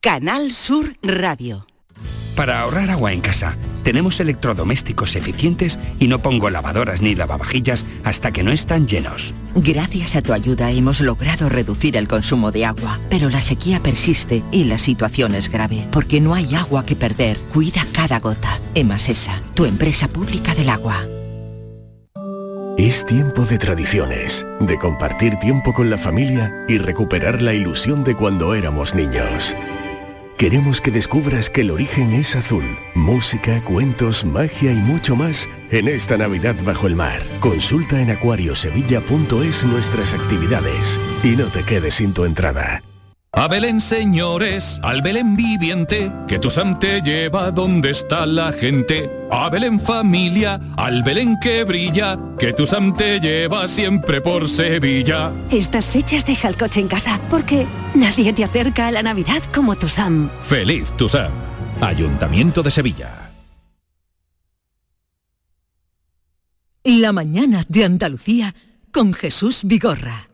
[0.00, 1.66] Canal Sur Radio.
[2.36, 8.32] Para ahorrar agua en casa, tenemos electrodomésticos eficientes y no pongo lavadoras ni lavavajillas hasta
[8.32, 9.34] que no están llenos.
[9.54, 14.42] Gracias a tu ayuda hemos logrado reducir el consumo de agua, pero la sequía persiste
[14.50, 17.36] y la situación es grave, porque no hay agua que perder.
[17.52, 18.58] Cuida cada gota.
[18.74, 21.06] Emasesa, tu empresa pública del agua.
[22.78, 28.16] Es tiempo de tradiciones, de compartir tiempo con la familia y recuperar la ilusión de
[28.16, 29.54] cuando éramos niños.
[30.42, 32.64] Queremos que descubras que el origen es azul.
[32.96, 37.22] Música, cuentos, magia y mucho más en esta Navidad bajo el mar.
[37.38, 42.82] Consulta en acuariosevilla.es nuestras actividades y no te quedes sin tu entrada.
[43.30, 49.21] A Belén, señores, al Belén viviente, que tu Sam te lleva donde está la gente.
[49.34, 55.32] A Belén, familia, al Belén que brilla, que tu Sam te lleva siempre por Sevilla.
[55.50, 59.74] Estas fechas deja el coche en casa, porque nadie te acerca a la Navidad como
[59.74, 60.28] tu Sam.
[60.42, 61.32] Feliz tu Sam.
[61.80, 63.30] Ayuntamiento de Sevilla.
[66.84, 68.54] La mañana de Andalucía
[68.92, 70.28] con Jesús Vigorra.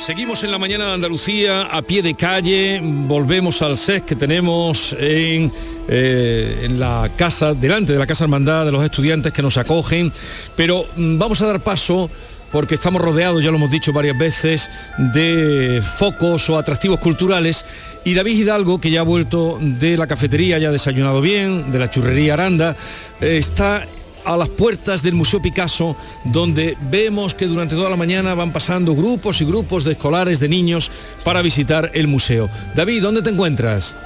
[0.00, 4.96] Seguimos en la mañana de Andalucía a pie de calle, volvemos al SES que tenemos
[4.98, 5.52] en,
[5.88, 10.12] eh, en la casa, delante de la Casa Hermandad de los estudiantes que nos acogen,
[10.56, 12.08] pero mm, vamos a dar paso
[12.52, 17.64] porque estamos rodeados, ya lo hemos dicho varias veces, de focos o atractivos culturales.
[18.04, 21.78] Y David Hidalgo, que ya ha vuelto de la cafetería, ya ha desayunado bien, de
[21.78, 22.74] la churrería Aranda,
[23.20, 23.84] eh, está
[24.28, 28.94] a las puertas del Museo Picasso, donde vemos que durante toda la mañana van pasando
[28.94, 30.90] grupos y grupos de escolares, de niños,
[31.24, 32.50] para visitar el museo.
[32.74, 33.96] David, ¿dónde te encuentras?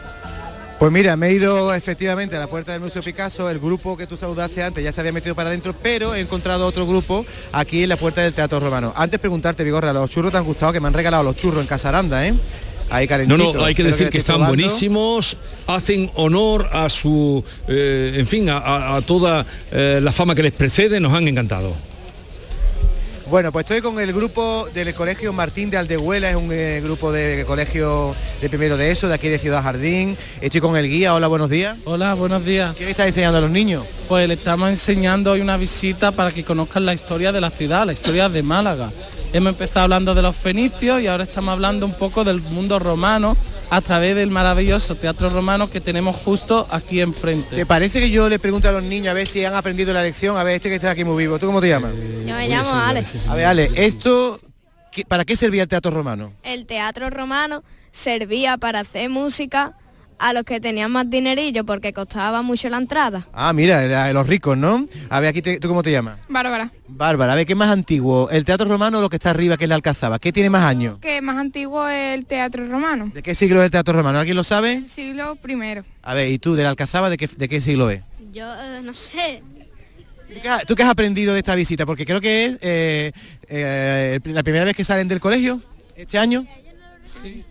[0.78, 4.06] Pues mira, me he ido efectivamente a la puerta del Museo Picasso, el grupo que
[4.06, 7.82] tú saludaste antes ya se había metido para adentro, pero he encontrado otro grupo aquí
[7.82, 8.92] en la puerta del Teatro Romano.
[8.96, 11.66] Antes preguntarte, Vigorra, los churros te han gustado, que me han regalado los churros en
[11.66, 12.34] Casaranda, ¿eh?
[12.90, 18.48] Ahí no, no, hay que decir que, están buenísimos, hacen honor a su, en fin,
[18.50, 21.74] a, toda la fama que les precede, nos han encantado.
[23.32, 27.10] Bueno, pues estoy con el grupo del Colegio Martín de Aldehuela, es un eh, grupo
[27.10, 30.18] de colegio de primero de eso, de aquí de Ciudad Jardín.
[30.42, 31.78] Estoy con el guía, hola, buenos días.
[31.86, 32.76] Hola, buenos días.
[32.76, 33.86] ¿Qué le está enseñando a los niños?
[34.06, 37.86] Pues le estamos enseñando hoy una visita para que conozcan la historia de la ciudad,
[37.86, 38.92] la historia de Málaga.
[39.32, 43.34] Hemos empezado hablando de los fenicios y ahora estamos hablando un poco del mundo romano
[43.72, 47.56] a través del maravilloso teatro romano que tenemos justo aquí enfrente.
[47.56, 50.02] ¿Te parece que yo le pregunto a los niños a ver si han aprendido la
[50.02, 50.36] lección?
[50.36, 51.92] A ver, este que está aquí muy vivo, ¿tú cómo te llamas?
[52.26, 53.02] Yo me llamo Ale.
[53.30, 54.38] A ver, Ale, esto,
[54.90, 56.34] ¿qué- ¿para qué servía el teatro romano?
[56.42, 59.72] El teatro romano servía para hacer música
[60.18, 63.26] a los que tenían más dinerillo porque costaba mucho la entrada.
[63.32, 64.86] Ah, mira, era los ricos, ¿no?
[65.10, 66.18] A ver, aquí te- ¿tú cómo te llamas?
[66.28, 68.30] Bárbara, Bárbara, a ver, ¿qué es más antiguo?
[68.30, 70.18] ¿El teatro romano o lo que está arriba, que es la Alcazaba?
[70.18, 70.98] ¿Qué tiene más años?
[71.00, 74.18] que más antiguo es el teatro romano, ¿De qué siglo es el teatro romano?
[74.18, 74.74] ¿Alguien lo sabe?
[74.74, 75.84] el siglo primero.
[76.02, 78.02] A ver, ¿y tú, de la Alcazaba, de qué, de qué siglo es?
[78.32, 79.42] Yo eh, no sé.
[80.32, 81.84] ¿Tú qué has- ¿Tú qué has aprendido de esta visita?
[81.84, 83.12] Porque creo que es eh,
[83.48, 85.60] eh, la primera vez que salen del colegio,
[85.96, 86.46] este año.
[87.04, 87.44] Sí.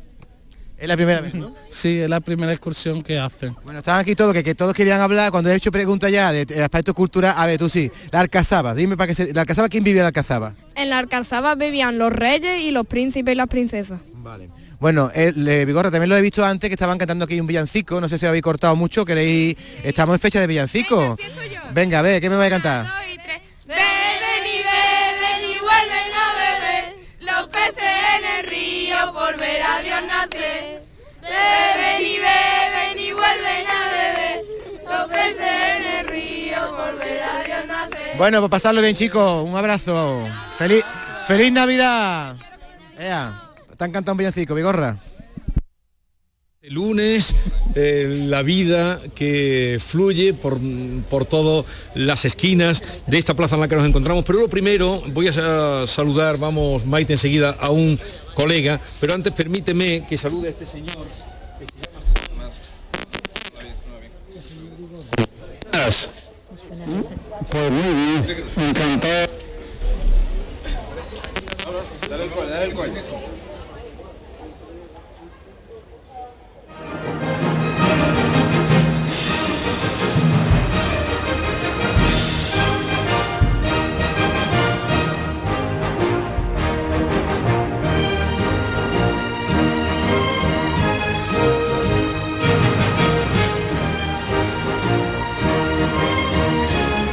[0.82, 1.54] Es la primera vez, ¿no?
[1.70, 3.56] Sí, es la primera excursión que hacen.
[3.64, 6.44] Bueno, estaban aquí todos, que, que todos querían hablar, cuando he hecho preguntas ya de,
[6.44, 9.32] de aspecto cultural, a ver, tú sí, la Alcazaba, dime para qué se...
[9.32, 10.56] ¿La Alcazaba quién vive en la Alcazaba?
[10.74, 14.00] En la Alcazaba vivían los reyes y los príncipes y las princesas.
[14.80, 18.02] Bueno, el, eh, Vigorra, también lo he visto antes que estaban cantando aquí un villancico,
[18.02, 19.56] no sé si habéis cortado mucho, queréis...
[19.84, 21.16] Estamos en fecha de villancico.
[21.76, 22.86] Venga, a ver, ¿qué me vais a cantar?
[29.14, 30.82] Por ver a Dios nacer.
[31.22, 34.46] Beben y beben y vuelven a beber
[34.84, 38.18] los peces en el río por ver a Dios nacer.
[38.18, 40.28] Bueno, pues pasarlo bien, chicos, un abrazo.
[40.58, 40.84] ¡Feliz,
[41.28, 42.36] feliz Navidad!
[43.00, 44.98] Ea, están cantando un villancico, Vigorra.
[46.64, 47.34] El lunes,
[47.74, 50.60] eh, la vida que fluye por,
[51.10, 54.24] por todas las esquinas de esta plaza en la que nos encontramos.
[54.26, 58.00] Pero lo primero, voy a sa- saludar, vamos, Maite, enseguida a un
[58.34, 61.06] colega, pero antes permíteme que salude a este señor.
[61.60, 62.50] que se llama-
[67.50, 68.24] Pues muy bien,
[68.70, 69.28] encantado.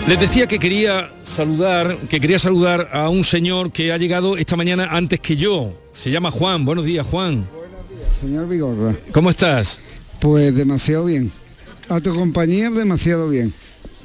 [0.09, 4.57] Les decía que quería saludar, que quería saludar a un señor que ha llegado esta
[4.57, 5.79] mañana antes que yo.
[5.99, 6.65] Se llama Juan.
[6.65, 7.47] Buenos días, Juan.
[8.19, 9.79] Señor Vigorra, ¿Cómo estás?
[10.19, 11.31] pues demasiado bien.
[11.91, 13.53] A tu compañía demasiado bien.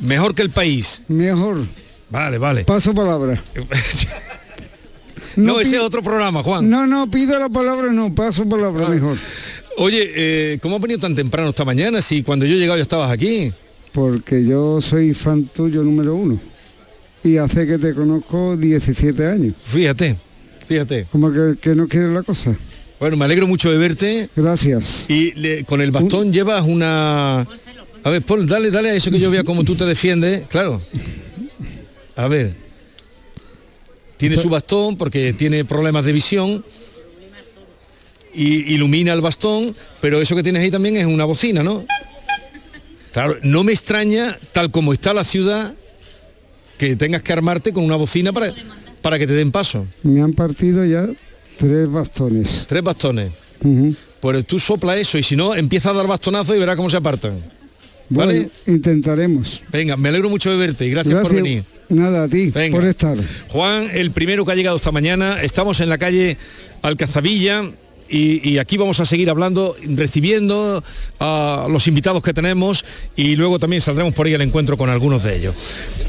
[0.02, 1.04] Mejor que el país.
[1.08, 1.66] Mejor.
[2.10, 2.66] Vale, vale.
[2.66, 3.42] Paso palabra.
[5.36, 6.70] No, ese es otro programa, Juan.
[6.70, 9.18] No, no, pide la palabra, no, paso palabra mejor.
[9.78, 12.84] Oye, eh, ¿cómo has venido tan temprano esta mañana si cuando yo he llegado ya
[12.84, 13.52] estabas aquí?
[13.94, 16.40] Porque yo soy fan tuyo número uno.
[17.24, 19.54] Y hace que te conozco 17 años.
[19.66, 20.18] Fíjate,
[20.68, 21.06] fíjate.
[21.12, 22.56] Como que, que no quieres la cosa.
[23.00, 24.30] Bueno, me alegro mucho de verte.
[24.36, 25.06] Gracias.
[25.10, 27.42] Y le- con el bastón llevas una...
[28.06, 30.44] A ver, pon, dale, dale a eso que yo vea cómo tú te defiendes.
[30.50, 30.82] Claro.
[32.16, 32.56] A ver.
[34.18, 36.66] Tiene su bastón porque tiene problemas de visión.
[38.34, 41.86] Y ilumina el bastón, pero eso que tienes ahí también es una bocina, ¿no?
[43.14, 45.74] Claro, no me extraña, tal como está la ciudad,
[46.78, 48.52] que tengas que armarte con una bocina para,
[49.02, 49.86] para que te den paso.
[50.02, 51.08] Me han partido ya
[51.58, 52.66] tres bastones.
[52.68, 53.32] Tres bastones.
[53.64, 53.96] Ujú.
[54.20, 56.98] Pues tú sopla eso y si no, empieza a dar bastonazos y verás cómo se
[56.98, 57.40] apartan.
[58.10, 58.34] ¿Vale?
[58.34, 59.62] Bueno, intentaremos.
[59.72, 61.64] Venga, me alegro mucho de verte y gracias, por venir.
[61.90, 62.78] Nada, a ti, Venga.
[62.78, 63.18] por estar.
[63.50, 66.38] Juan, el primero que ha llegado esta mañana, estamos en la calle
[66.82, 67.72] Alcazabilla
[68.10, 70.84] y, y aquí vamos a seguir hablando, recibiendo
[71.20, 72.86] a los invitados que tenemos
[73.16, 75.56] y luego también saldremos por ahí al encuentro con algunos de ellos.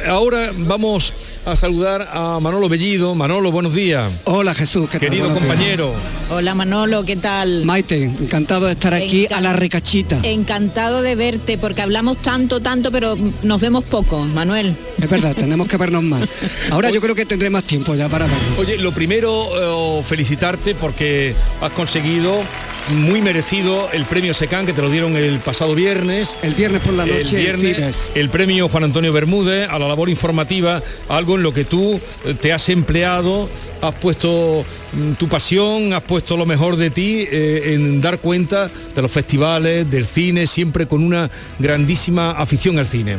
[0.06, 1.12] Ahora vamos
[1.46, 3.14] a saludar a Manolo Bellido.
[3.14, 4.12] Manolo, buenos días.
[4.24, 5.08] Hola Jesús, ¿qué tal?
[5.08, 5.50] Querido Buenos días.
[5.54, 5.92] compañero.
[6.30, 7.64] Hola Manolo, ¿qué tal?
[7.64, 10.20] Maite, encantado de estar aquí Enca- a la recachita.
[10.22, 14.74] Encantado de verte porque hablamos tanto, tanto, pero nos vemos poco, Manuel.
[15.00, 16.28] Es verdad, tenemos que vernos más.
[16.70, 18.58] Ahora yo creo que tendré más tiempo ya para vernos.
[18.58, 22.42] Oye, lo primero, eh, felicitarte porque has conseguido
[22.90, 26.36] muy merecido el premio SECAN que te lo dieron el pasado viernes.
[26.42, 28.10] El viernes por la El noche, viernes, Fibes.
[28.14, 32.34] el premio Juan Antonio Bermúdez a la labor informativa, algo en lo que tú eh,
[32.38, 33.48] te has empleado,
[33.80, 38.70] has puesto mm, tu pasión, has puesto lo mejor de ti eh, en dar cuenta
[38.94, 43.16] de los festivales, del cine, siempre con una grandísima afición al cine.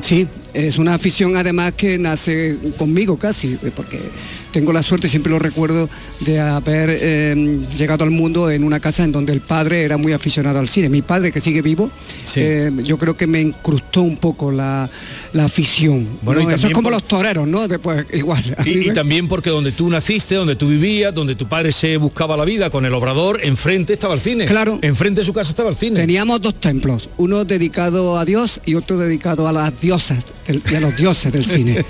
[0.00, 4.00] Sí, Es una afición además que nace conmigo casi, eh, porque
[4.50, 5.88] tengo la suerte, siempre lo recuerdo,
[6.20, 10.12] de haber eh, llegado al mundo en una casa en donde el padre era muy
[10.12, 10.88] aficionado al cine.
[10.88, 11.90] Mi padre, que sigue vivo,
[12.34, 14.90] eh, yo creo que me incrustó un poco la,
[15.32, 16.08] la afición.
[16.22, 16.50] Bueno, ¿no?
[16.50, 17.68] y Eso es como por- los toreros, ¿no?
[17.68, 18.42] Después, igual.
[18.66, 22.36] Y, y también porque donde tú naciste, donde tú vivías, donde tu padre se buscaba
[22.36, 24.46] la vida con el obrador, enfrente estaba el cine.
[24.46, 24.80] Claro.
[24.82, 26.00] Enfrente de su casa estaba el cine.
[26.00, 30.80] Teníamos dos templos, uno dedicado a Dios y otro dedicado a las diosas del- a
[30.80, 31.84] los dioses del cine.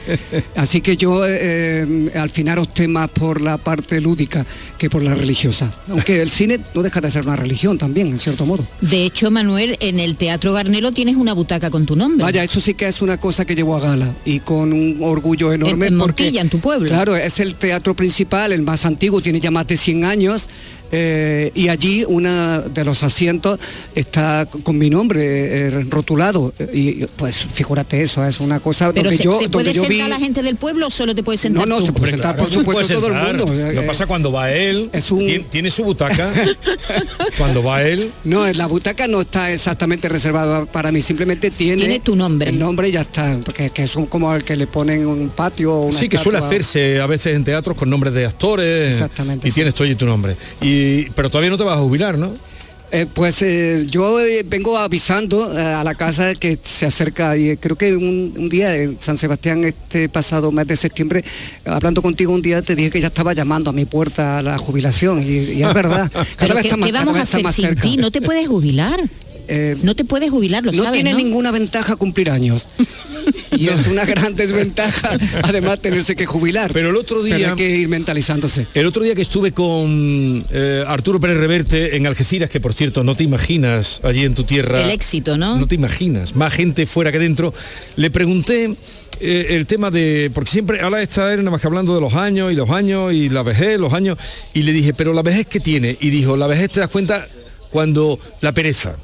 [0.55, 4.45] Así que yo eh, al final opté más por la parte lúdica
[4.77, 5.71] que por la religiosa.
[5.89, 8.67] Aunque el cine no deja de ser una religión también, en cierto modo.
[8.81, 12.25] De hecho, Manuel, en el Teatro Garnelo tienes una butaca con tu nombre.
[12.25, 15.53] Vaya, eso sí que es una cosa que llevo a gala y con un orgullo
[15.53, 15.87] enorme.
[15.87, 16.89] En- en porque, Montilla, en tu pueblo.
[16.89, 20.49] Claro, es el teatro principal, el más antiguo, tiene ya más de 100 años.
[20.91, 23.59] Eh, y allí uno de los asientos
[23.95, 25.21] está con mi nombre
[25.69, 29.65] eh, rotulado y pues figúrate eso es una cosa Pero donde se, yo ¿se puede
[29.67, 31.81] donde yo sentar vi la gente del pueblo o solo te puedes sentar No, no,
[31.81, 31.87] tú?
[31.87, 33.47] se puede sentar, por supuesto, todo el mundo.
[33.47, 33.57] sentar.
[33.57, 36.33] Lo Eh, que pasa cuando va él, es un- tien- tiene su butaca,
[37.39, 42.01] cuando va él, No, la butaca no está exactamente reservada para mí, simplemente tiene, Tiene
[42.01, 42.49] tu nombre.
[42.51, 45.75] El nombre y ya está, porque que son como el que le ponen un patio
[45.75, 48.93] o una sí, que suele hacerse a veces en teatros con nombres de actores.
[48.95, 49.57] Exactamente, Y sí.
[49.57, 50.37] tienes tú allí tu nombre.
[50.61, 50.78] Y,
[51.15, 52.33] pero todavía no te vas a jubilar, ¿no?
[52.91, 57.77] Eh, pues eh, yo eh, vengo avisando a la casa que se acerca y creo
[57.77, 61.23] que un, un día en San Sebastián este pasado mes de septiembre,
[61.67, 64.57] hablando contigo un día te dije que ya estaba llamando a mi puerta a la
[64.57, 66.11] jubilación y, y es verdad.
[66.13, 67.83] Cada Pero vez ¿qué, está más- qué vamos a hacer sin cerca.
[67.83, 67.99] ti?
[67.99, 68.99] No te puedes jubilar.
[69.83, 71.19] no te puedes jubilar, lo no sabes, tiene ¿no?
[71.19, 72.67] ninguna ventaja cumplir años.
[73.59, 76.71] Y es una gran desventaja, además tenerse que jubilar.
[76.73, 78.67] Pero el otro día- hay que ir mentalizándose.
[78.75, 83.05] El otro día que estuve con eh, Arturo Pérez Reverte en Algeciras, que por cierto
[83.05, 84.83] no te imaginas allí en tu tierra.
[84.83, 85.57] El éxito, ¿no?
[85.59, 87.53] No te imaginas, más gente fuera que dentro.
[87.97, 88.75] Le pregunté
[89.21, 92.15] eh, el tema de, porque siempre ahora está él nada más que hablando de los
[92.15, 94.17] años y los años y la vejez, los años,
[94.55, 97.27] y le dije, pero la vejez que tiene, y dijo, la vejez te das cuenta
[97.71, 98.97] cuando la pereza.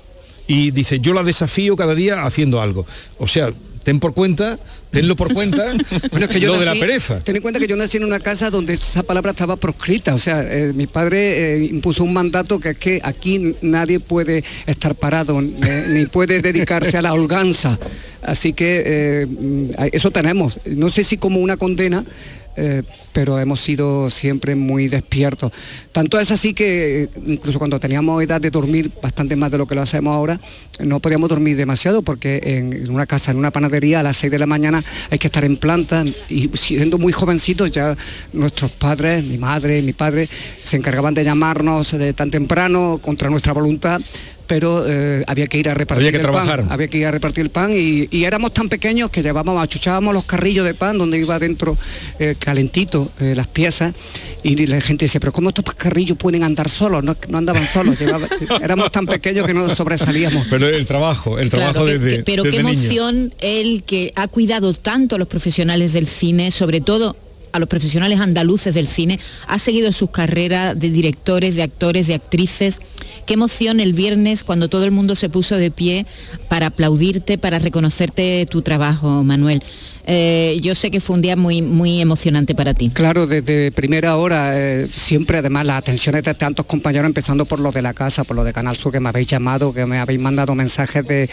[0.46, 2.86] Y dice, yo la desafío cada día haciendo algo.
[3.18, 3.52] O sea,
[3.84, 4.58] ten por cuenta,
[4.90, 5.62] tenlo por cuenta,
[6.10, 7.20] Bueno, es que yo lo de la pereza.
[7.20, 10.14] Ten en cuenta que yo nací en una casa donde esa palabra estaba proscrita.
[10.14, 14.42] O sea, eh, mi padre eh, impuso un mandato que es que aquí nadie puede
[14.66, 17.78] estar parado, eh, ni puede dedicarse a la holganza.
[18.22, 20.60] Así que eh, mm, eso tenemos.
[20.64, 22.04] No sé si como una condena.
[22.56, 22.82] Eh,
[23.12, 25.52] pero hemos sido siempre muy despiertos.
[25.92, 29.66] Tanto es así que eh, incluso cuando teníamos edad de dormir bastante más de lo
[29.66, 30.40] que lo hacemos ahora,
[30.78, 34.38] no podíamos dormir demasiado porque en, una casa, en una panadería a las 6 de
[34.38, 37.96] la mañana hay que estar en planta y siendo muy jovencitos ya
[38.32, 40.28] nuestros padres, mi madre, mi padre,
[40.62, 44.00] se encargaban de llamarnos de tan temprano contra nuestra voluntad
[44.46, 46.60] pero eh, había que ir a repartir Había que el trabajar.
[46.62, 49.62] pan, había que ir a repartir el pan y, y éramos tan pequeños que llevábamos,
[49.62, 51.76] achuchábamos los carrillos de pan donde iba dentro
[52.18, 53.94] eh, calentito eh, las piezas
[54.42, 57.02] y la gente decía, pero ¿cómo estos carrillos pueden andar solos?
[57.02, 58.28] No, no andaban solos, llevaba-
[58.62, 60.46] éramos tan pequeños que no sobresalíamos.
[60.50, 62.70] Pero el trabajo, el Claro, trabajo que- desde, que- pero qué niño.
[62.70, 67.16] emoción el que ha cuidado tanto a los profesionales del cine, sobre todo
[67.54, 72.14] a los profesionales andaluces del cine, ha seguido sus carreras de directores, de actores, de
[72.14, 72.80] actrices.
[73.26, 76.04] Qué emoción el viernes cuando todo el mundo se puso de pie
[76.48, 79.62] para aplaudirte, para reconocerte tu trabajo, Manuel.
[80.06, 82.90] Eh, yo sé que fue un día muy, muy emocionante para ti.
[82.92, 87.72] Claro, desde primera hora, eh, siempre además las atenciones de tantos compañeros, empezando por los
[87.72, 90.20] de la casa, por los de Canal Sur, que me habéis llamado, que me habéis
[90.20, 91.30] mandado mensajes de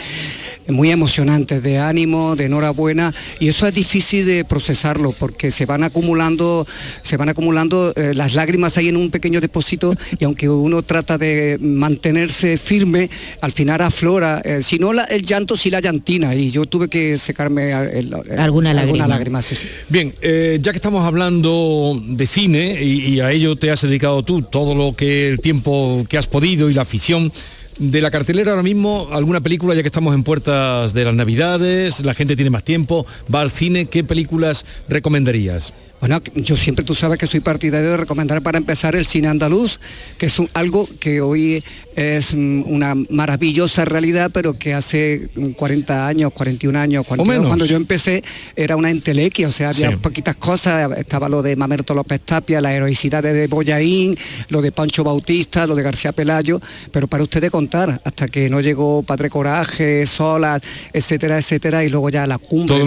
[0.68, 5.84] muy emocionantes, de ánimo, de enhorabuena, y eso es difícil de procesarlo, porque se van
[5.84, 6.66] acumulando,
[7.02, 11.18] se van acumulando eh, las lágrimas ahí en un pequeño depósito, y aunque uno trata
[11.18, 13.10] de mantenerse firme,
[13.42, 17.18] al final aflora, si no la- el llanto, sí la llantina, y yo tuve que
[17.18, 18.40] secarme el- el-
[18.70, 19.08] Alguna lágrima.
[19.08, 19.68] lágrima, sí, sí.
[19.90, 24.24] Bien, eh, ya que estamos hablando de cine y, y a ello te has dedicado
[24.24, 27.32] tú todo lo que el tiempo que has podido y la afición
[27.80, 32.06] de la cartelera ahora mismo, alguna película ya que estamos en puertas de las Navidades,
[32.06, 35.74] la gente tiene más tiempo, va al cine, ¿qué películas recomendarías?
[36.02, 39.80] Bueno, yo siempre tú sabes que soy partidario de recomendar para empezar el cine andaluz,
[40.18, 41.64] que es un- algo que hoy
[41.96, 47.46] es mm, una maravillosa realidad, pero que hace mm, 40 años, 41 años, cuando, menos.
[47.46, 48.24] cuando yo empecé
[48.56, 49.98] era una entelequia, o sea, había Sí.
[49.98, 54.18] poquitas cosas, estaba lo de Mamerto López Tapia, la heroicidad de Boyaín,
[54.50, 56.60] lo de Pancho Bautista, lo de García Pelayo,
[56.92, 62.10] pero para ustedes contar, hasta que no llegó Padre Coraje, Solas, etcétera, etcétera, y luego
[62.10, 62.80] ya la cumbre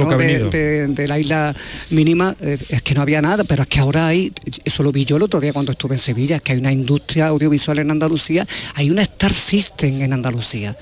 [0.50, 1.54] de la isla
[1.90, 4.32] mínima, eh, es que no había nada, pero es que ahora hay,
[4.64, 6.72] eso lo vi yo el otro día cuando estuve en Sevilla, es que hay una
[6.72, 10.76] industria audiovisual en Andalucía, hay una Star System en Andalucía.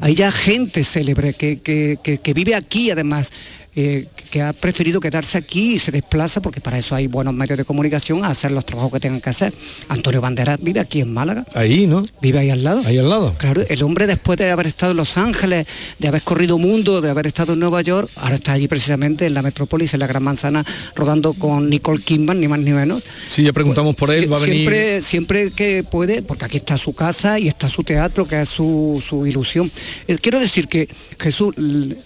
[0.00, 3.30] Hay ya gente célebre que, que- que- que vive aquí además.
[3.76, 7.58] Eh, que ha preferido quedarse aquí y se desplaza porque para eso hay buenos medios
[7.58, 9.52] de comunicación a hacer los trabajos que tengan que hacer.
[9.88, 11.44] Antonio Banderas vive aquí en Málaga.
[11.54, 12.02] Ahí, ¿no?
[12.22, 12.82] Vive ahí al lado.
[12.84, 13.32] Ahí al lado.
[13.38, 15.66] Claro, el hombre después de haber estado en Los Ángeles,
[15.98, 19.34] de haber corrido mundo, de haber estado en Nueva York, ahora está allí precisamente en
[19.34, 20.64] la metrópolis, en la Gran Manzana,
[20.94, 23.02] rodando con Nicole Kidman, ni más ni menos.
[23.28, 24.56] Sí, ya preguntamos por él, va a venir...
[24.56, 28.48] Siempre, siempre que puede, porque aquí está su casa y está su teatro, que es
[28.48, 29.70] su, su ilusión.
[30.08, 31.98] Eh, quiero decir que Jesús, el-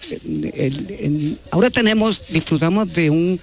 [0.54, 3.40] el- el- ahora tenemos, disfrutamos de un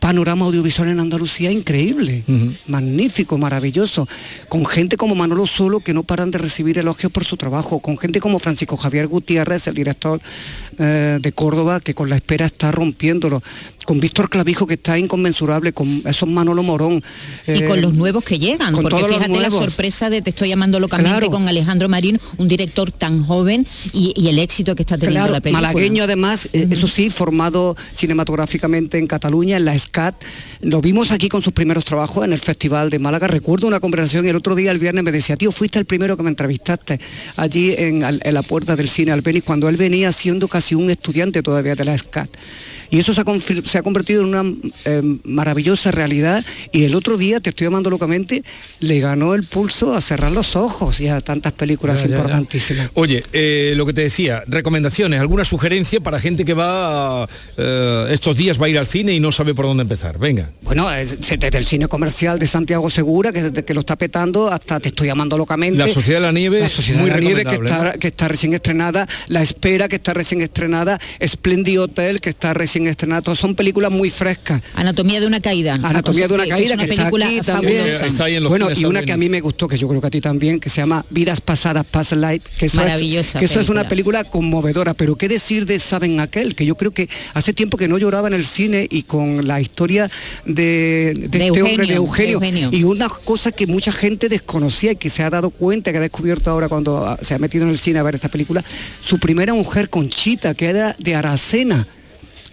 [0.00, 2.24] panorama audiovisual en Andalucía increíble,
[2.66, 4.06] magnífico, maravilloso,
[4.48, 7.96] con gente como Manolo Solo que no paran de recibir elogios por su trabajo, con
[7.98, 10.20] gente como Francisco Javier Gutiérrez, el director
[10.78, 13.42] eh, de Córdoba, que con la espera está rompiéndolo,
[13.86, 17.02] con Víctor Clavijo que está inconmensurable, con esos Manolo Morón.
[17.46, 20.22] y eh, con los nuevos que llegan, con porque todos los fíjate la sorpresa de
[20.22, 21.30] Te estoy llamando locamente Claro.
[21.30, 25.32] con Alejandro Marín, un director tan joven y, y el éxito que está teniendo Claro,
[25.34, 25.68] la película.
[25.68, 30.14] malagueño además, eh, eso sí, formado cinematográficamente en Cataluña, en la SCAT.
[30.62, 33.28] Lo vimos aquí con sus primeros trabajos en el Festival de Málaga.
[33.28, 36.22] Recuerdo una conversación el otro día, el viernes, me decía, tío, fuiste el primero que
[36.24, 36.98] me entrevistaste
[37.36, 41.76] allí en, la puerta del cine Albeniz, cuando él venía siendo casi un estudiante todavía
[41.76, 42.28] de la SCAT.
[42.90, 44.44] Y eso se ha, confir- se ha convertido en una
[44.84, 46.44] eh, maravillosa realidad.
[46.72, 48.42] Y el otro día, te estoy llamando locamente,
[48.80, 52.16] le ganó el pulso a cerrar los ojos y a tantas películas Ya, ya, ya.
[52.18, 52.90] importantísimas.
[52.94, 58.36] Oye, eh, lo que te decía, recomendaciones, alguna sugerencia para gente que va eh, estos
[58.36, 60.18] días va a ir al cine y no sabe por dónde empezar.
[60.18, 60.50] Venga.
[60.62, 64.50] Bueno, es- desde el cine comercial de Santiago Segura, que, desde que lo está petando,
[64.50, 65.78] hasta Te estoy llamando locamente.
[65.78, 68.28] La Sociedad de la Nieve, La Sociedad muy de la Nieve, que está, que está
[68.28, 69.06] recién estrenada.
[69.28, 70.98] La Espera, que está recién estrenada.
[71.24, 73.22] Splendid Hotel, que está recién estrenada.
[73.22, 74.62] Todas son películas muy frescas.
[74.74, 75.74] Anatomía de una caída.
[75.82, 77.78] Anatomía de una caída, que es una que está película aquí también.
[77.78, 78.06] fabulosa.
[78.06, 80.00] Está ahí en los bueno, y una que a mí me gustó, que yo creo
[80.00, 83.38] que a ti también, que se llama Vidas Pasadas, Past Life, que eso, es, Maravillosa
[83.38, 84.20] que eso es una película.
[84.20, 87.88] película conmovedora, pero qué decir de Saben Aquel, que yo creo que hace tiempo que
[87.88, 90.08] no lloraba en el cine y con la historia
[90.44, 92.70] de, de De este hombre, Eugenio, de Eugenio, de Eugenio.
[92.72, 96.00] y una cosa que mucha gente desconocía y que se ha dado cuenta, que ha
[96.00, 98.62] descubierto ahora cuando ah, se ha metido en el cine a ver esta película,
[99.02, 101.86] su primera mujer, Conchita, que era de Aracena.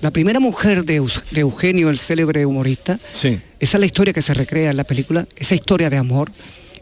[0.01, 0.95] La primera mujer de
[1.35, 3.39] Eugenio, el célebre humorista, Sí.
[3.59, 6.31] esa es la historia que se recrea en la película, esa historia de amor,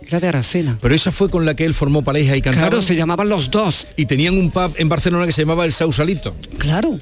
[0.07, 0.77] era de Aracena.
[0.81, 2.69] Pero esa fue con la que él formó pareja y cantaba.
[2.69, 3.85] Claro, se llamaban los dos.
[3.97, 6.33] Y tenían un pub en Barcelona que se llamaba El Sausalito.
[6.57, 6.97] Claro.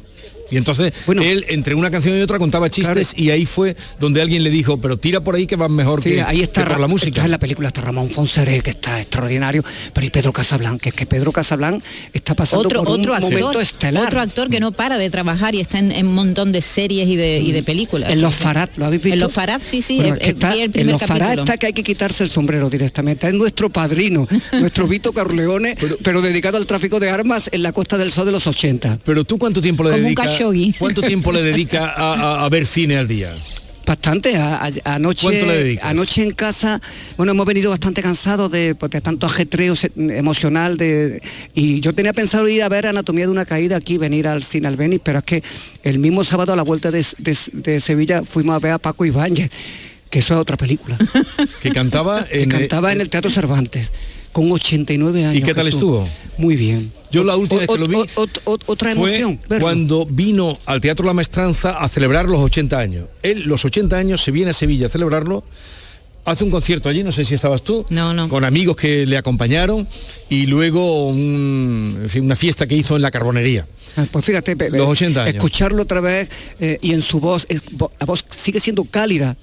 [0.51, 4.43] Y entonces él, entre una canción y otra, contaba chistes y ahí fue donde alguien
[4.43, 6.75] le dijo, pero tira por ahí que vas mejor Sí, que, ahí está, que por
[6.75, 7.09] Ra- la música.
[7.09, 10.89] está en la película está Ramón Fonseré, que está extraordinario, pero y Pedro Casablanca, que
[10.89, 11.83] es que Pedro Casablanca
[12.13, 14.05] está pasando Otro, por un otro momento actor, estelar.
[14.05, 17.07] otro actor que no para de trabajar y está en, en un montón de series
[17.07, 18.11] y de, y de películas.
[18.11, 19.13] En Los Farad, ¿lo habéis visto?
[19.15, 21.01] En Los Farad, sí, sí, Bueno, eh, es que está- vi el en primer los
[21.01, 21.43] Farad capítulo.
[21.43, 23.27] está que hay que quitarse el sombrero directamente.
[23.27, 27.97] Es nuestro padrino, nuestro Vito Corleone, pero, dedicado al tráfico de armas en la Costa
[27.97, 28.99] del Sol de los 80.
[29.03, 30.36] Pero tú cuánto tiempo le dedicas?
[30.37, 30.73] Khashoggi.
[30.77, 33.31] ¿Cuánto tiempo le dedica a, a- a ver cine al día?
[33.85, 36.81] Bastante, a- a- anoche, anoche en casa,
[37.15, 41.21] bueno, hemos venido bastante cansados de, pues, de tanto ajetreo se- emocional de,
[41.53, 44.67] y yo tenía pensado ir a ver Anatomía de una caída aquí, venir al cine
[44.67, 45.41] Albeniz, pero es que
[45.83, 49.05] el mismo sábado a la vuelta de, de- de Sevilla fuimos a ver a Paco
[49.05, 49.51] Ibáñez,
[50.09, 50.97] que eso es otra película,
[51.61, 52.49] Que cantaba que en...
[52.49, 53.93] cantaba en el Teatro Cervantes,
[54.37, 55.35] con 89 años.
[55.35, 55.79] ¿Y qué tal Jesús.
[55.79, 56.07] estuvo?
[56.37, 56.91] Muy bien.
[57.09, 57.95] Yo la última vez que lo vi
[58.45, 59.39] otra fue emoción.
[59.49, 59.63] verlo.
[59.65, 63.07] cuando vino al Teatro La Maestranza a celebrar los 80 años.
[63.23, 65.43] Él, los 80 años, se viene a Sevilla a celebrarlo,
[66.25, 67.83] hace un concierto allí, no sé si estabas tú,
[68.29, 69.87] con amigos que le acompañaron
[70.29, 73.65] y luego un- en fin, una fiesta que hizo en la carbonería.
[73.95, 75.35] Ah, Pues fíjate, Los pe- 80 años.
[75.35, 76.29] escucharlo otra vez
[76.59, 77.63] eh, y en su voz, es-
[77.99, 79.35] la voz sigue siendo cálida,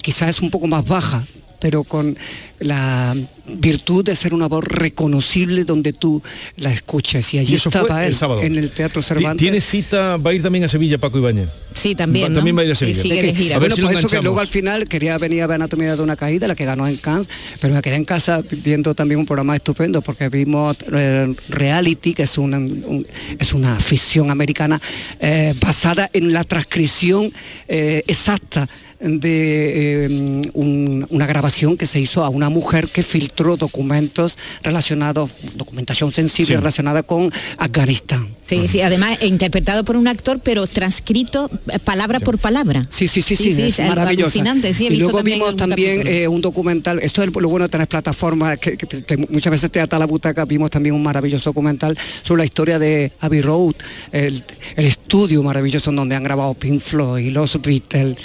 [0.00, 1.26] quizás es un poco más baja,
[1.58, 2.16] pero con
[2.60, 3.14] la
[3.46, 6.22] virtud de ser una voz reconocible donde tú
[6.56, 7.32] la escuches.
[7.34, 8.42] Y allí Y eso fue estaba el él sábado.
[8.42, 9.38] en el Teatro Cervantes.
[9.38, 11.48] Tiene cita, va a ir también a Sevilla Paco Ibáñez.
[11.74, 12.26] Sí, también.
[12.26, 12.34] Va- ¿no?
[12.36, 13.02] también va a ir a Sí, Sevilla.
[13.02, 13.56] sigue de que- gira.
[13.56, 15.54] a ver Bueno, si lo por eso que luego al final quería venir a ver
[15.56, 17.28] Anatomía de una caída, la que ganó en Cannes,
[17.60, 22.24] pero me quedé en casa viendo también un programa estupendo porque vimos eh, Reality, que
[22.24, 23.06] es una, un-
[23.38, 24.80] es una ficción americana
[25.20, 27.32] eh, basada en la transcripción
[27.68, 28.68] eh, exacta
[29.00, 35.30] de eh, un- una grabación que se hizo a una mujer que filtró documentos relacionados,
[35.54, 36.56] documentación sensible Sí.
[36.56, 38.28] relacionada con Afganistán.
[38.46, 42.82] Sí, sí, además eh, interpretado por un actor, pero transcrito eh, palabra por palabra.
[42.88, 44.30] Sí, sí, sí, sí, es algo maravilloso.
[44.72, 47.86] sí, y luego también vimos también eh, un documental, esto es lo bueno de tener
[47.88, 51.96] plataformas, que, que- que muchas veces te ata la butaca, vimos también un maravilloso documental
[52.22, 53.74] sobre la historia de Abbey Road,
[54.12, 54.42] el,
[54.76, 58.16] el estudio maravilloso en donde han grabado Pink Floyd y los Beatles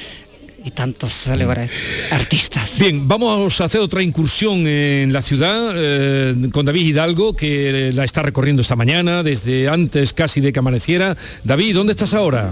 [0.65, 1.71] y tantos célebres
[2.11, 2.77] artistas.
[2.79, 8.03] Bien, vamos a hacer otra incursión en la ciudad eh, con David Hidalgo, que la
[8.03, 11.17] está recorriendo esta mañana, desde antes casi de que amaneciera.
[11.43, 12.51] David, ¿dónde estás ahora?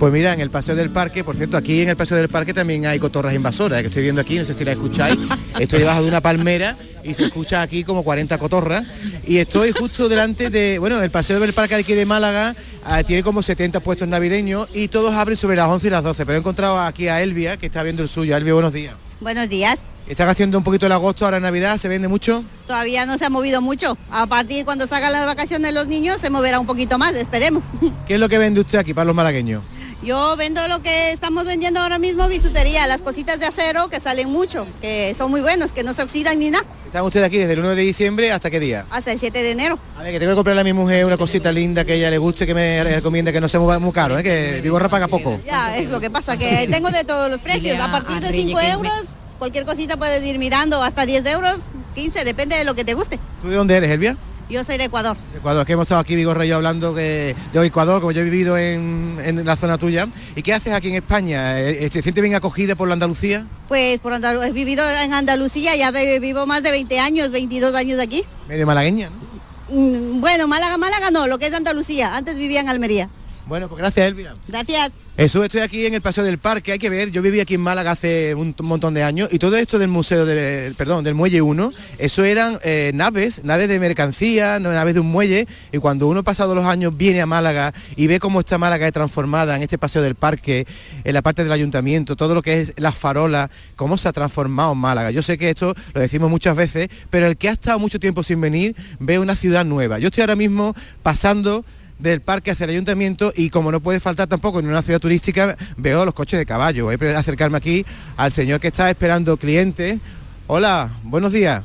[0.00, 2.54] Pues mira, en el Paseo del Parque, por cierto, aquí en el Paseo del Parque
[2.54, 5.18] también hay cotorras invasoras, eh, que estoy viendo aquí, no sé si la escucháis.
[5.60, 6.74] Estoy debajo de una palmera
[7.04, 8.86] y se escucha aquí como 40 cotorras.
[9.26, 13.22] Y estoy justo delante de, bueno, el Paseo del Parque aquí de Málaga ah, tiene
[13.22, 16.24] como 70 puestos navideños y todos abren sobre las 11 y las 12.
[16.24, 18.34] Pero he encontrado aquí a Elvia, que está viendo el suyo.
[18.34, 18.94] Elvia, buenos días.
[19.20, 19.80] Buenos días.
[20.08, 22.42] Están haciendo un poquito el agosto, ahora en Navidad, ¿se vende mucho?
[22.66, 23.98] Todavía no se ha movido mucho.
[24.10, 27.64] A partir cuando salgan las vacaciones los niños se moverá un poquito más, esperemos.
[28.06, 29.62] ¿Qué es lo que vende usted aquí para los malagueños?
[30.02, 34.30] Yo vendo lo que estamos vendiendo ahora mismo, bisutería, las cositas de acero que salen
[34.30, 36.64] mucho, que son muy buenos, que no se oxidan ni nada.
[36.86, 38.86] ¿Están ustedes aquí desde el 1 de diciembre hasta qué día?
[38.90, 39.78] Hasta el 7 de enero.
[39.98, 42.10] A ver, que tengo que comprarle a mi mujer una cosita linda que a ella
[42.10, 44.22] le guste, que me recomiende que no sea muy, muy caro, ¿eh?
[44.22, 45.38] que Vigorra paga poco.
[45.44, 47.78] Ya, es lo que pasa, que tengo de todos los precios.
[47.78, 49.02] A partir de 5 euros,
[49.38, 51.58] cualquier cosita puedes ir mirando, hasta 10 euros,
[51.94, 53.18] 15, depende de lo que te guste.
[53.42, 54.16] ¿Tú de dónde eres, Elvia?
[54.50, 55.16] Yo soy de Ecuador.
[55.36, 58.24] Ecuador, que hemos estado aquí Vigorra y yo hablando que, de Ecuador, como yo he
[58.24, 60.08] vivido en, en la zona tuya.
[60.34, 61.60] ¿Y qué haces aquí en España?
[61.60, 63.46] Eh, ¿Se siente bien acogida por la Andalucía?
[63.68, 68.00] Pues por Andalu- he vivido en Andalucía, ya vivo más de 20 años, 22 años
[68.00, 68.24] aquí.
[68.48, 69.76] Medio malagueña, ¿no?
[69.80, 72.16] Mm, Bueno, Málaga, Málaga no, lo que es Andalucía.
[72.16, 73.08] Antes vivía en Almería.
[73.46, 74.34] Bueno, pues gracias, Elvia.
[74.48, 74.90] Gracias.
[75.20, 77.60] Eso, estoy aquí en el Paseo del Parque, hay que ver, yo viví aquí en
[77.60, 81.42] Málaga hace un montón de años y todo esto del museo, del, perdón, del Muelle
[81.42, 86.24] 1, eso eran eh, naves, naves de mercancía, naves de un muelle y cuando uno
[86.24, 90.00] pasado los años viene a Málaga y ve cómo está Málaga transformada en este Paseo
[90.00, 90.66] del Parque,
[91.04, 94.74] en la parte del ayuntamiento, todo lo que es las farolas, cómo se ha transformado
[94.74, 95.10] Málaga.
[95.10, 98.22] Yo sé que esto lo decimos muchas veces, pero el que ha estado mucho tiempo
[98.22, 99.98] sin venir ve una ciudad nueva.
[99.98, 101.62] Yo estoy ahora mismo pasando
[102.00, 105.56] del parque hacia el ayuntamiento y como no puede faltar tampoco en una ciudad turística,
[105.76, 106.86] veo los coches de caballo.
[106.86, 107.84] Voy a acercarme aquí
[108.16, 109.98] al señor que está esperando clientes.
[110.46, 111.62] Hola, buenos días.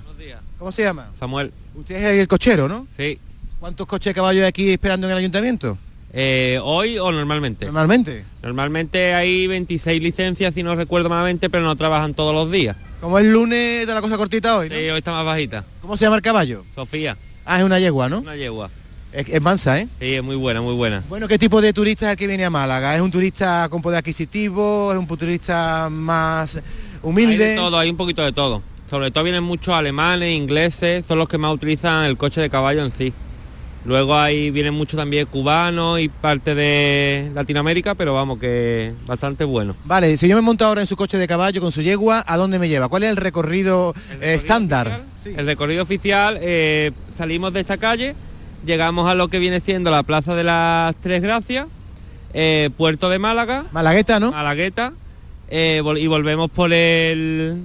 [0.59, 1.09] ¿Cómo se llama?
[1.19, 1.51] Samuel.
[1.75, 2.87] Usted es el cochero, ¿no?
[2.97, 3.19] Sí.
[3.59, 5.77] ¿Cuántos coches de caballo hay aquí esperando en el ayuntamiento?
[6.13, 7.65] Eh, ¿Hoy o normalmente?
[7.65, 8.23] Normalmente.
[8.41, 12.77] Normalmente hay 26 licencias, si no recuerdo malamente, pero no trabajan todos los días.
[13.01, 14.75] Como el lunes de la cosa cortita hoy, ¿no?
[14.75, 15.65] Sí, hoy está más bajita.
[15.81, 16.63] ¿Cómo se llama el caballo?
[16.73, 18.19] Sofía, Ah, es una yegua, ¿no?
[18.19, 18.69] una yegua.
[19.15, 19.87] Es, es mansa, ¿eh?
[20.01, 21.01] Sí, es muy buena, muy buena.
[21.07, 22.95] Bueno, ¿qué tipo de turista es el que viene a Málaga?
[22.95, 24.91] ¿Es un turista con poder adquisitivo?
[24.91, 26.61] ¿Es un turista más Hay
[27.01, 27.51] humilde?
[27.51, 28.61] de todo, hay un poquito de todo.
[28.89, 32.83] Sobre todo vienen muchos alemanes, ingleses, son los que más utilizan el coche de caballo
[32.83, 33.13] en sí.
[33.85, 39.75] Luego ahí vienen muchos también cubanos y parte de Latinoamérica, pero vamos, que bastante bueno.
[39.85, 42.35] Vale, si yo me monto ahora en su coche de caballo con su yegua, ¿a
[42.35, 42.89] dónde me lleva?
[42.89, 45.03] ¿Cuál es el recorrido, eh, estándar?
[45.23, 48.15] El recorrido oficial, eh, salimos de esta calle,
[48.65, 51.67] llegamos a lo que viene siendo la Plaza de las Tres Gracias,
[52.33, 53.65] eh, Puerto de Málaga.
[53.71, 54.31] Malagueta, ¿no?
[54.31, 54.93] Malagueta.
[55.49, 57.61] eh, vol- y volvemos por el...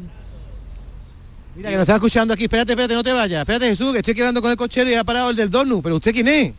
[1.56, 2.44] Mira, que nos está escuchando aquí.
[2.44, 3.40] Espérate, espérate, no te vayas.
[3.40, 5.82] Espérate, Jesús, que estoy quedando con el cochero y ha parado el del Donu.
[5.82, 6.52] ¿Pero usted quién es?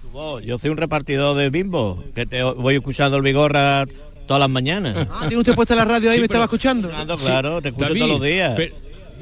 [0.45, 3.85] Yo soy un repartidor de bimbo, que te voy escuchando el Vigorra
[4.27, 5.07] todas las mañanas.
[5.09, 6.89] Ah, tiene usted puesta la radio ahí, Sí, me pero- estaba escuchando.
[7.23, 8.55] Claro, te escucho David, todos los días.
[8.55, 8.73] pe-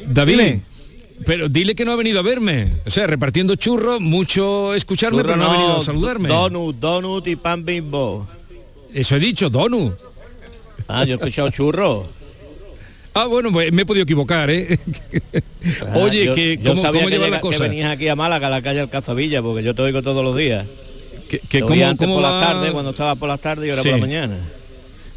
[0.07, 0.61] David, Dime.
[1.25, 2.73] Pero dile que no ha venido a verme.
[2.85, 6.29] O sea, repartiendo churros, mucho escucharme, Churro pero no, ha venido a saludarme.
[6.29, 8.27] Donut, donut y pan bimbo.
[8.93, 9.93] Eso he dicho, Donu.
[10.87, 12.07] Ah, yo he escuchado churro.
[13.13, 14.79] Ah, bueno, pues me he podido equivocar, ¿eh?
[15.81, 17.63] Ah, Oye, yo- que, yo ¿cómo, sabía cómo que lleva llega- la cosa?
[17.63, 20.35] Que venías aquí a Málaga, a la calle Alcazavilla, porque yo te oigo todos los
[20.37, 20.65] días.
[21.27, 23.89] Que, antes cómo por la tarde, cuando estaba por las tardes y ahora Sí.
[23.89, 24.37] por la mañana.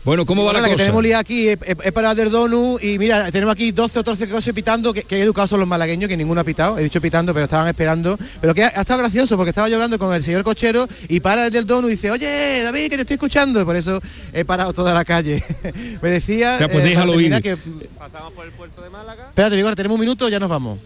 [0.04, 0.84] Bueno, ¿cómo va la que cosa?
[0.86, 2.12] tenemos aquí es, es- es para
[2.82, 6.08] y mira, tenemos aquí 12 o 13 coches pitando, que, que educados son los malagueños,
[6.08, 8.18] que ninguno ha pitado, he dicho pitando, pero estaban esperando.
[8.40, 11.20] Pero que ha, ha estado gracioso porque estaba yo hablando con el señor cochero y
[11.20, 13.64] para el del Donu y dice, oye, David, que te estoy escuchando.
[13.64, 14.00] Por eso
[14.32, 15.44] he parado toda la calle.
[16.02, 16.58] Me decía...
[16.58, 17.40] Ya, pues eh, déjalo ir.
[17.40, 17.56] que-
[17.96, 19.26] Pasamos por el puerto de Málaga.
[19.28, 20.80] Espérate, Vigor, tenemos un minuto, ya nos vamos.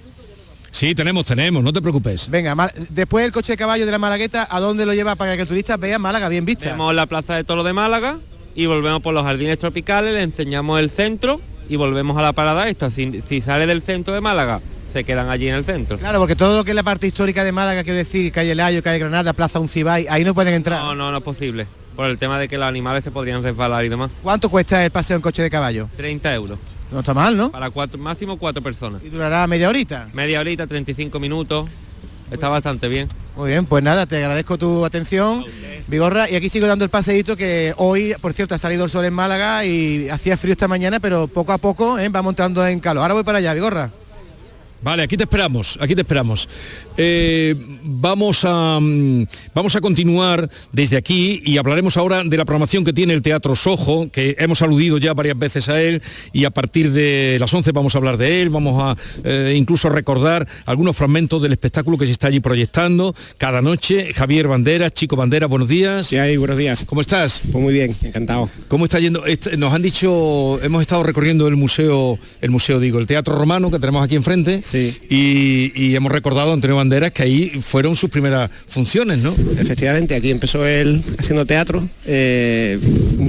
[0.71, 2.29] Sí, tenemos, tenemos, no te preocupes.
[2.29, 2.55] Venga,
[2.91, 5.49] después el coche de caballo de la Malagueta, ¿a dónde lo lleva para que el
[5.49, 6.67] turista vea Málaga bien vista?
[6.69, 8.19] Vemos la Plaza de Toro de Málaga
[8.57, 12.69] y volvemos por los jardines tropicales, le enseñamos el centro y volvemos a la parada
[12.69, 12.91] esta.
[12.91, 14.61] Si, si sale del centro de Málaga,
[14.95, 15.99] se quedan allí en el centro.
[15.99, 18.83] Claro, porque todo lo que es la parte histórica de Málaga, quiero decir, calle Layo,
[18.83, 20.81] calle Granada, Plaza Uncibay, ahí no pueden entrar.
[20.81, 21.67] No, no, no es posible.
[21.95, 24.11] Por el tema de que los animales se podrían resbalar y demás.
[24.23, 25.89] ¿Cuánto cuesta el paseo en coche de caballo?
[25.97, 26.59] 30 euros.
[26.91, 27.51] No está mal, ¿no?
[27.51, 29.03] Para cuatro, máximo cuatro personas.
[29.05, 30.09] Y durará media horita.
[30.15, 31.69] Media horita, 35 minutos.
[32.31, 33.09] Está bastante bien.
[33.37, 35.45] Muy bien, pues nada, te agradezco tu atención,
[35.89, 39.05] Vigorra, y aquí sigo dando el paseíto que hoy, por cierto, ha salido el sol
[39.05, 42.09] en Málaga y hacía frío esta mañana, pero poco a poco ¿eh?
[42.09, 43.03] va montando en calor.
[43.03, 43.91] Ahora voy para allá, Vigorra.
[44.87, 46.49] Vale, aquí te esperamos, aquí te esperamos.
[46.97, 52.85] Eh, vamos, a, mm, vamos a continuar desde aquí y hablaremos ahora de la programación
[52.85, 56.01] que tiene el Teatro Sojo, que hemos aludido ya varias veces a él
[56.33, 59.89] y a partir de las 11 vamos a hablar de él, vamos a eh, incluso
[59.89, 64.15] recordar algunos fragmentos del espectáculo que se está allí proyectando cada noche.
[64.15, 66.07] Javier Banderas, Chico Banderas, buenos días.
[66.07, 66.85] Sí, hay, buenos días.
[66.85, 67.41] ¿Cómo estás?
[67.51, 68.49] Pues muy bien, encantado.
[68.69, 69.27] ¿Cómo está yendo?
[69.27, 73.69] Este, nos han dicho, hemos estado recorriendo el museo, el museo digo, el Teatro Romano
[73.69, 78.11] que tenemos aquí enfrente y, y hemos recordado a Antonio Banderas que ahí fueron sus
[78.11, 79.35] primeras funciones, ¿no?
[79.59, 82.79] Efectivamente, aquí empezó él haciendo teatro eh,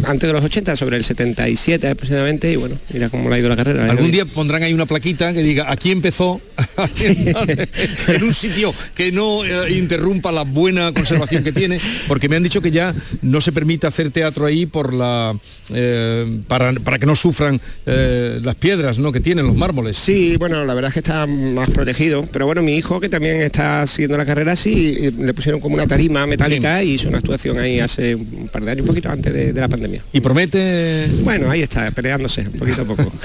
[0.04, 3.50] antes de los 80, sobre el 77 aproximadamente, y bueno, mira cómo le ha ido
[3.50, 3.90] la carrera.
[3.90, 6.42] Algún día pondrán ahí una plaquita que diga, aquí empezó,
[8.08, 12.44] en un sitio que no eh, interrumpa la buena conservación que tiene, porque me han
[12.44, 15.36] dicho que ya no se permite hacer teatro ahí por la
[15.74, 19.12] eh, para, para que no sufran eh, las piedras ¿no?
[19.12, 19.98] que tienen los mármoles.
[19.98, 23.42] Sí, bueno, la verdad es que está más protegido, pero bueno, mi hijo que también
[23.42, 27.60] está siguiendo la carrera, sí, le pusieron como una tarima metálica y hizo una actuación
[27.60, 30.02] ahí hace un par de años, un poquito antes de, de la pandemia.
[30.14, 31.08] ¿Y promete...?
[31.24, 33.12] Bueno, ahí está, peleándose, poquito a poco.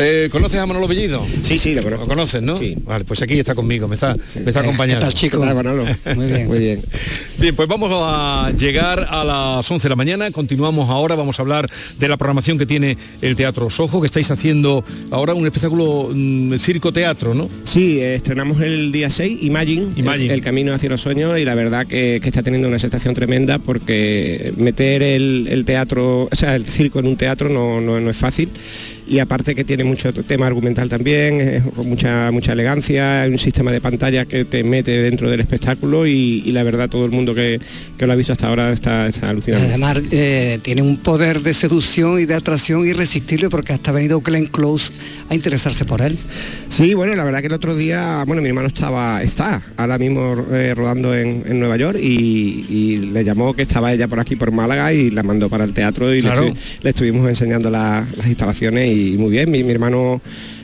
[0.00, 1.26] Eh, ¿Conoces a Manolo Bellido?
[1.42, 2.04] Sí, sí, lo conozco.
[2.04, 2.56] ¿Lo conoces, no?
[2.56, 2.76] Sí.
[2.84, 5.00] Vale, pues aquí está conmigo, me está, me está acompañando.
[5.00, 5.40] ¿qué tal, chico?
[5.40, 5.84] ¿Qué tal, Manolo?
[6.14, 6.46] Muy bien.
[6.46, 6.82] Muy bien.
[7.36, 11.42] Bien, pues vamos a llegar a las 11 de la mañana, continuamos ahora, vamos a
[11.42, 11.68] hablar
[11.98, 16.54] de la programación que tiene el Teatro Sojo, que estáis haciendo ahora un espectáculo mm,
[16.82, 17.48] circo-teatro, ¿no?
[17.64, 20.26] Sí, eh, estrenamos el día 6, Imagine, Imagine.
[20.26, 23.14] El, el camino hacia los sueños y la verdad que, que está teniendo una aceptación
[23.14, 28.00] tremenda porque meter el, el teatro, o sea, el circo en un teatro no, no-
[28.00, 28.48] no es fácil
[29.08, 33.72] y aparte que tiene mucho tema argumental también, eh, con mucha, mucha elegancia, un sistema
[33.72, 37.34] de pantalla que te mete dentro del espectáculo y, y la verdad todo el mundo
[37.34, 37.60] que,
[37.96, 39.66] que lo ha visto hasta ahora está, está alucinando.
[39.68, 44.20] Además, eh, tiene un poder de seducción y de atracción irresistible porque hasta ha venido
[44.20, 44.92] Glenn Close
[45.28, 46.18] a interesarse por él.
[46.68, 50.44] Sí, bueno, la verdad que el otro día, bueno, mi hermano estaba, está ahora mismo
[50.52, 54.36] eh, rodando en, en Nueva York y, y le llamó que estaba ella por aquí,
[54.36, 56.48] por Málaga y la mandó para el teatro y le Claro.
[56.48, 60.20] estu- le, estuvimos enseñando la- las instalaciones y muy bien, mi, mi hermano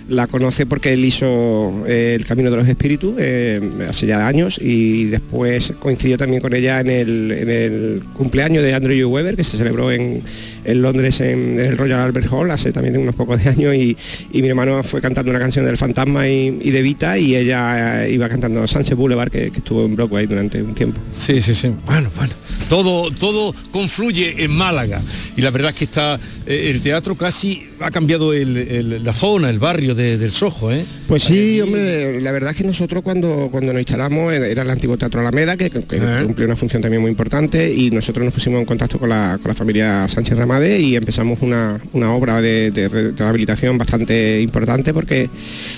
[0.08, 4.58] la conoce porque él hizo eh, el Camino de los Espíritus eh, hace ya años
[4.60, 9.44] y después coincidió también con ella en el, en el cumpleaños de Andrew Webber que
[9.44, 10.22] se celebró en,
[10.64, 13.96] en Londres en, el Royal Albert Hall hace también unos pocos de años y,
[14.32, 18.12] y mi hermano fue cantando una canción del Fantasma y, de Vita y ella eh,
[18.12, 21.00] iba cantando Sánchez Boulevard que, estuvo en Broadway durante un tiempo.
[21.12, 21.70] Sí, sí, sí.
[21.86, 22.32] Bueno, bueno.
[22.68, 25.00] Todo, todo confluye en Málaga.
[25.36, 26.18] Y la verdad es que está.
[26.46, 30.84] el teatro casi ha cambiado el- la zona, el barrio de- del Sojo, ¿eh?
[31.08, 34.96] Pues sí, hombre, la verdad es que nosotros cuando, cuando nos instalamos era el antiguo
[34.96, 35.82] Teatro Alameda, que, que
[36.24, 39.48] cumplió una función también muy importante, y nosotros nos pusimos en contacto con la, con
[39.48, 44.40] la familia Sánchez Ramade y empezamos una, una obra de, de re- de rehabilitación bastante
[44.40, 45.28] importante porque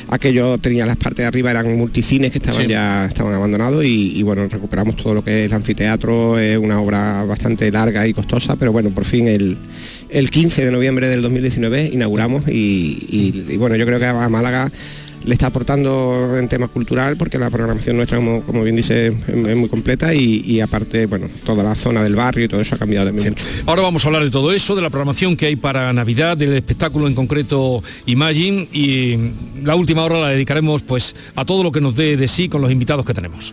[0.09, 2.69] aquello tenía las partes de arriba, eran multicines que estaban Sí.
[2.69, 6.81] ya estaban abandonados y, y, bueno, recuperamos todo lo que es el anfiteatro, es una
[6.81, 9.57] obra bastante larga y costosa, pero bueno, por fin el,
[10.09, 12.53] el 15 de noviembre del 2019 inauguramos y,
[13.11, 14.71] y- y, bueno, yo creo que a Málaga
[15.25, 19.57] le está aportando en tema cultural porque la programación nuestra, como, como bien dice, es,
[19.57, 22.79] muy completa y, y aparte, bueno, toda la zona del barrio y todo eso ha
[22.79, 23.45] cambiado también mucho.
[23.67, 26.53] Ahora vamos a hablar de todo eso, de la programación que hay para Navidad, del
[26.53, 29.17] espectáculo en concreto Imagine y
[29.65, 32.61] la última hora la dedicaremos pues a todo lo que nos dé de sí con
[32.63, 33.53] los invitados que tenemos.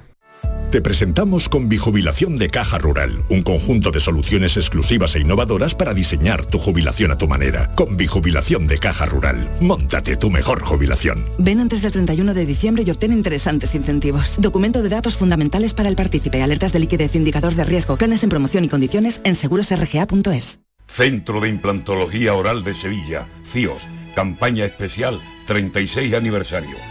[0.71, 5.93] Te presentamos con Bijubilación de Caja Rural, un conjunto de soluciones exclusivas e innovadoras para
[5.93, 7.75] diseñar tu jubilación a tu manera.
[7.75, 11.25] Con Bijubilación de Caja Rural, móntate tu mejor jubilación.
[11.37, 14.37] Ven antes del 31 de diciembre y obtén interesantes incentivos.
[14.39, 18.29] Documento de datos fundamentales para el partícipe, alertas de liquidez, indicador de riesgo, planes en
[18.29, 20.61] promoción y condiciones en segurosrga.es.
[20.87, 23.81] Centro de Implantología Oral de Sevilla, CIOS,
[24.15, 26.90] campaña especial 36 aniversario.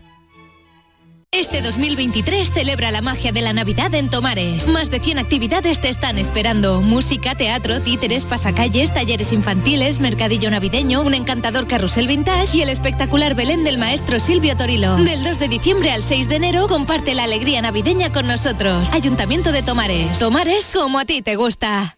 [1.33, 4.67] Este 2023 celebra la magia de la Navidad en Tomares.
[4.67, 6.81] Más de 100 actividades te están esperando.
[6.81, 13.33] Música, teatro, títeres, pasacalles, talleres infantiles, mercadillo navideño, un encantador carrusel vintage y el espectacular
[13.33, 14.97] Belén del maestro Silvio Torilo.
[14.97, 18.91] Del 2 de diciembre al 6 de enero comparte la alegría navideña con nosotros.
[18.91, 20.19] Ayuntamiento de Tomares.
[20.19, 21.97] Tomares como a ti te gusta.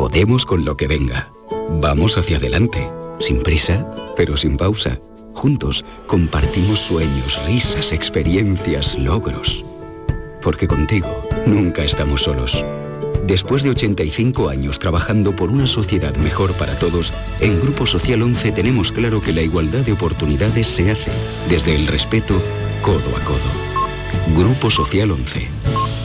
[0.00, 1.28] Podemos con lo que venga.
[1.72, 2.88] Vamos hacia adelante,
[3.18, 3.86] sin prisa,
[4.16, 4.98] pero sin pausa.
[5.34, 9.62] Juntos compartimos sueños, risas, experiencias, logros.
[10.42, 12.64] Porque contigo nunca estamos solos.
[13.26, 18.52] Después de 85 años trabajando por una sociedad mejor para todos, en Grupo Social 11
[18.52, 21.10] tenemos claro que la igualdad de oportunidades se hace
[21.50, 22.40] desde el respeto
[22.80, 24.34] codo a codo.
[24.34, 25.99] Grupo Social 11.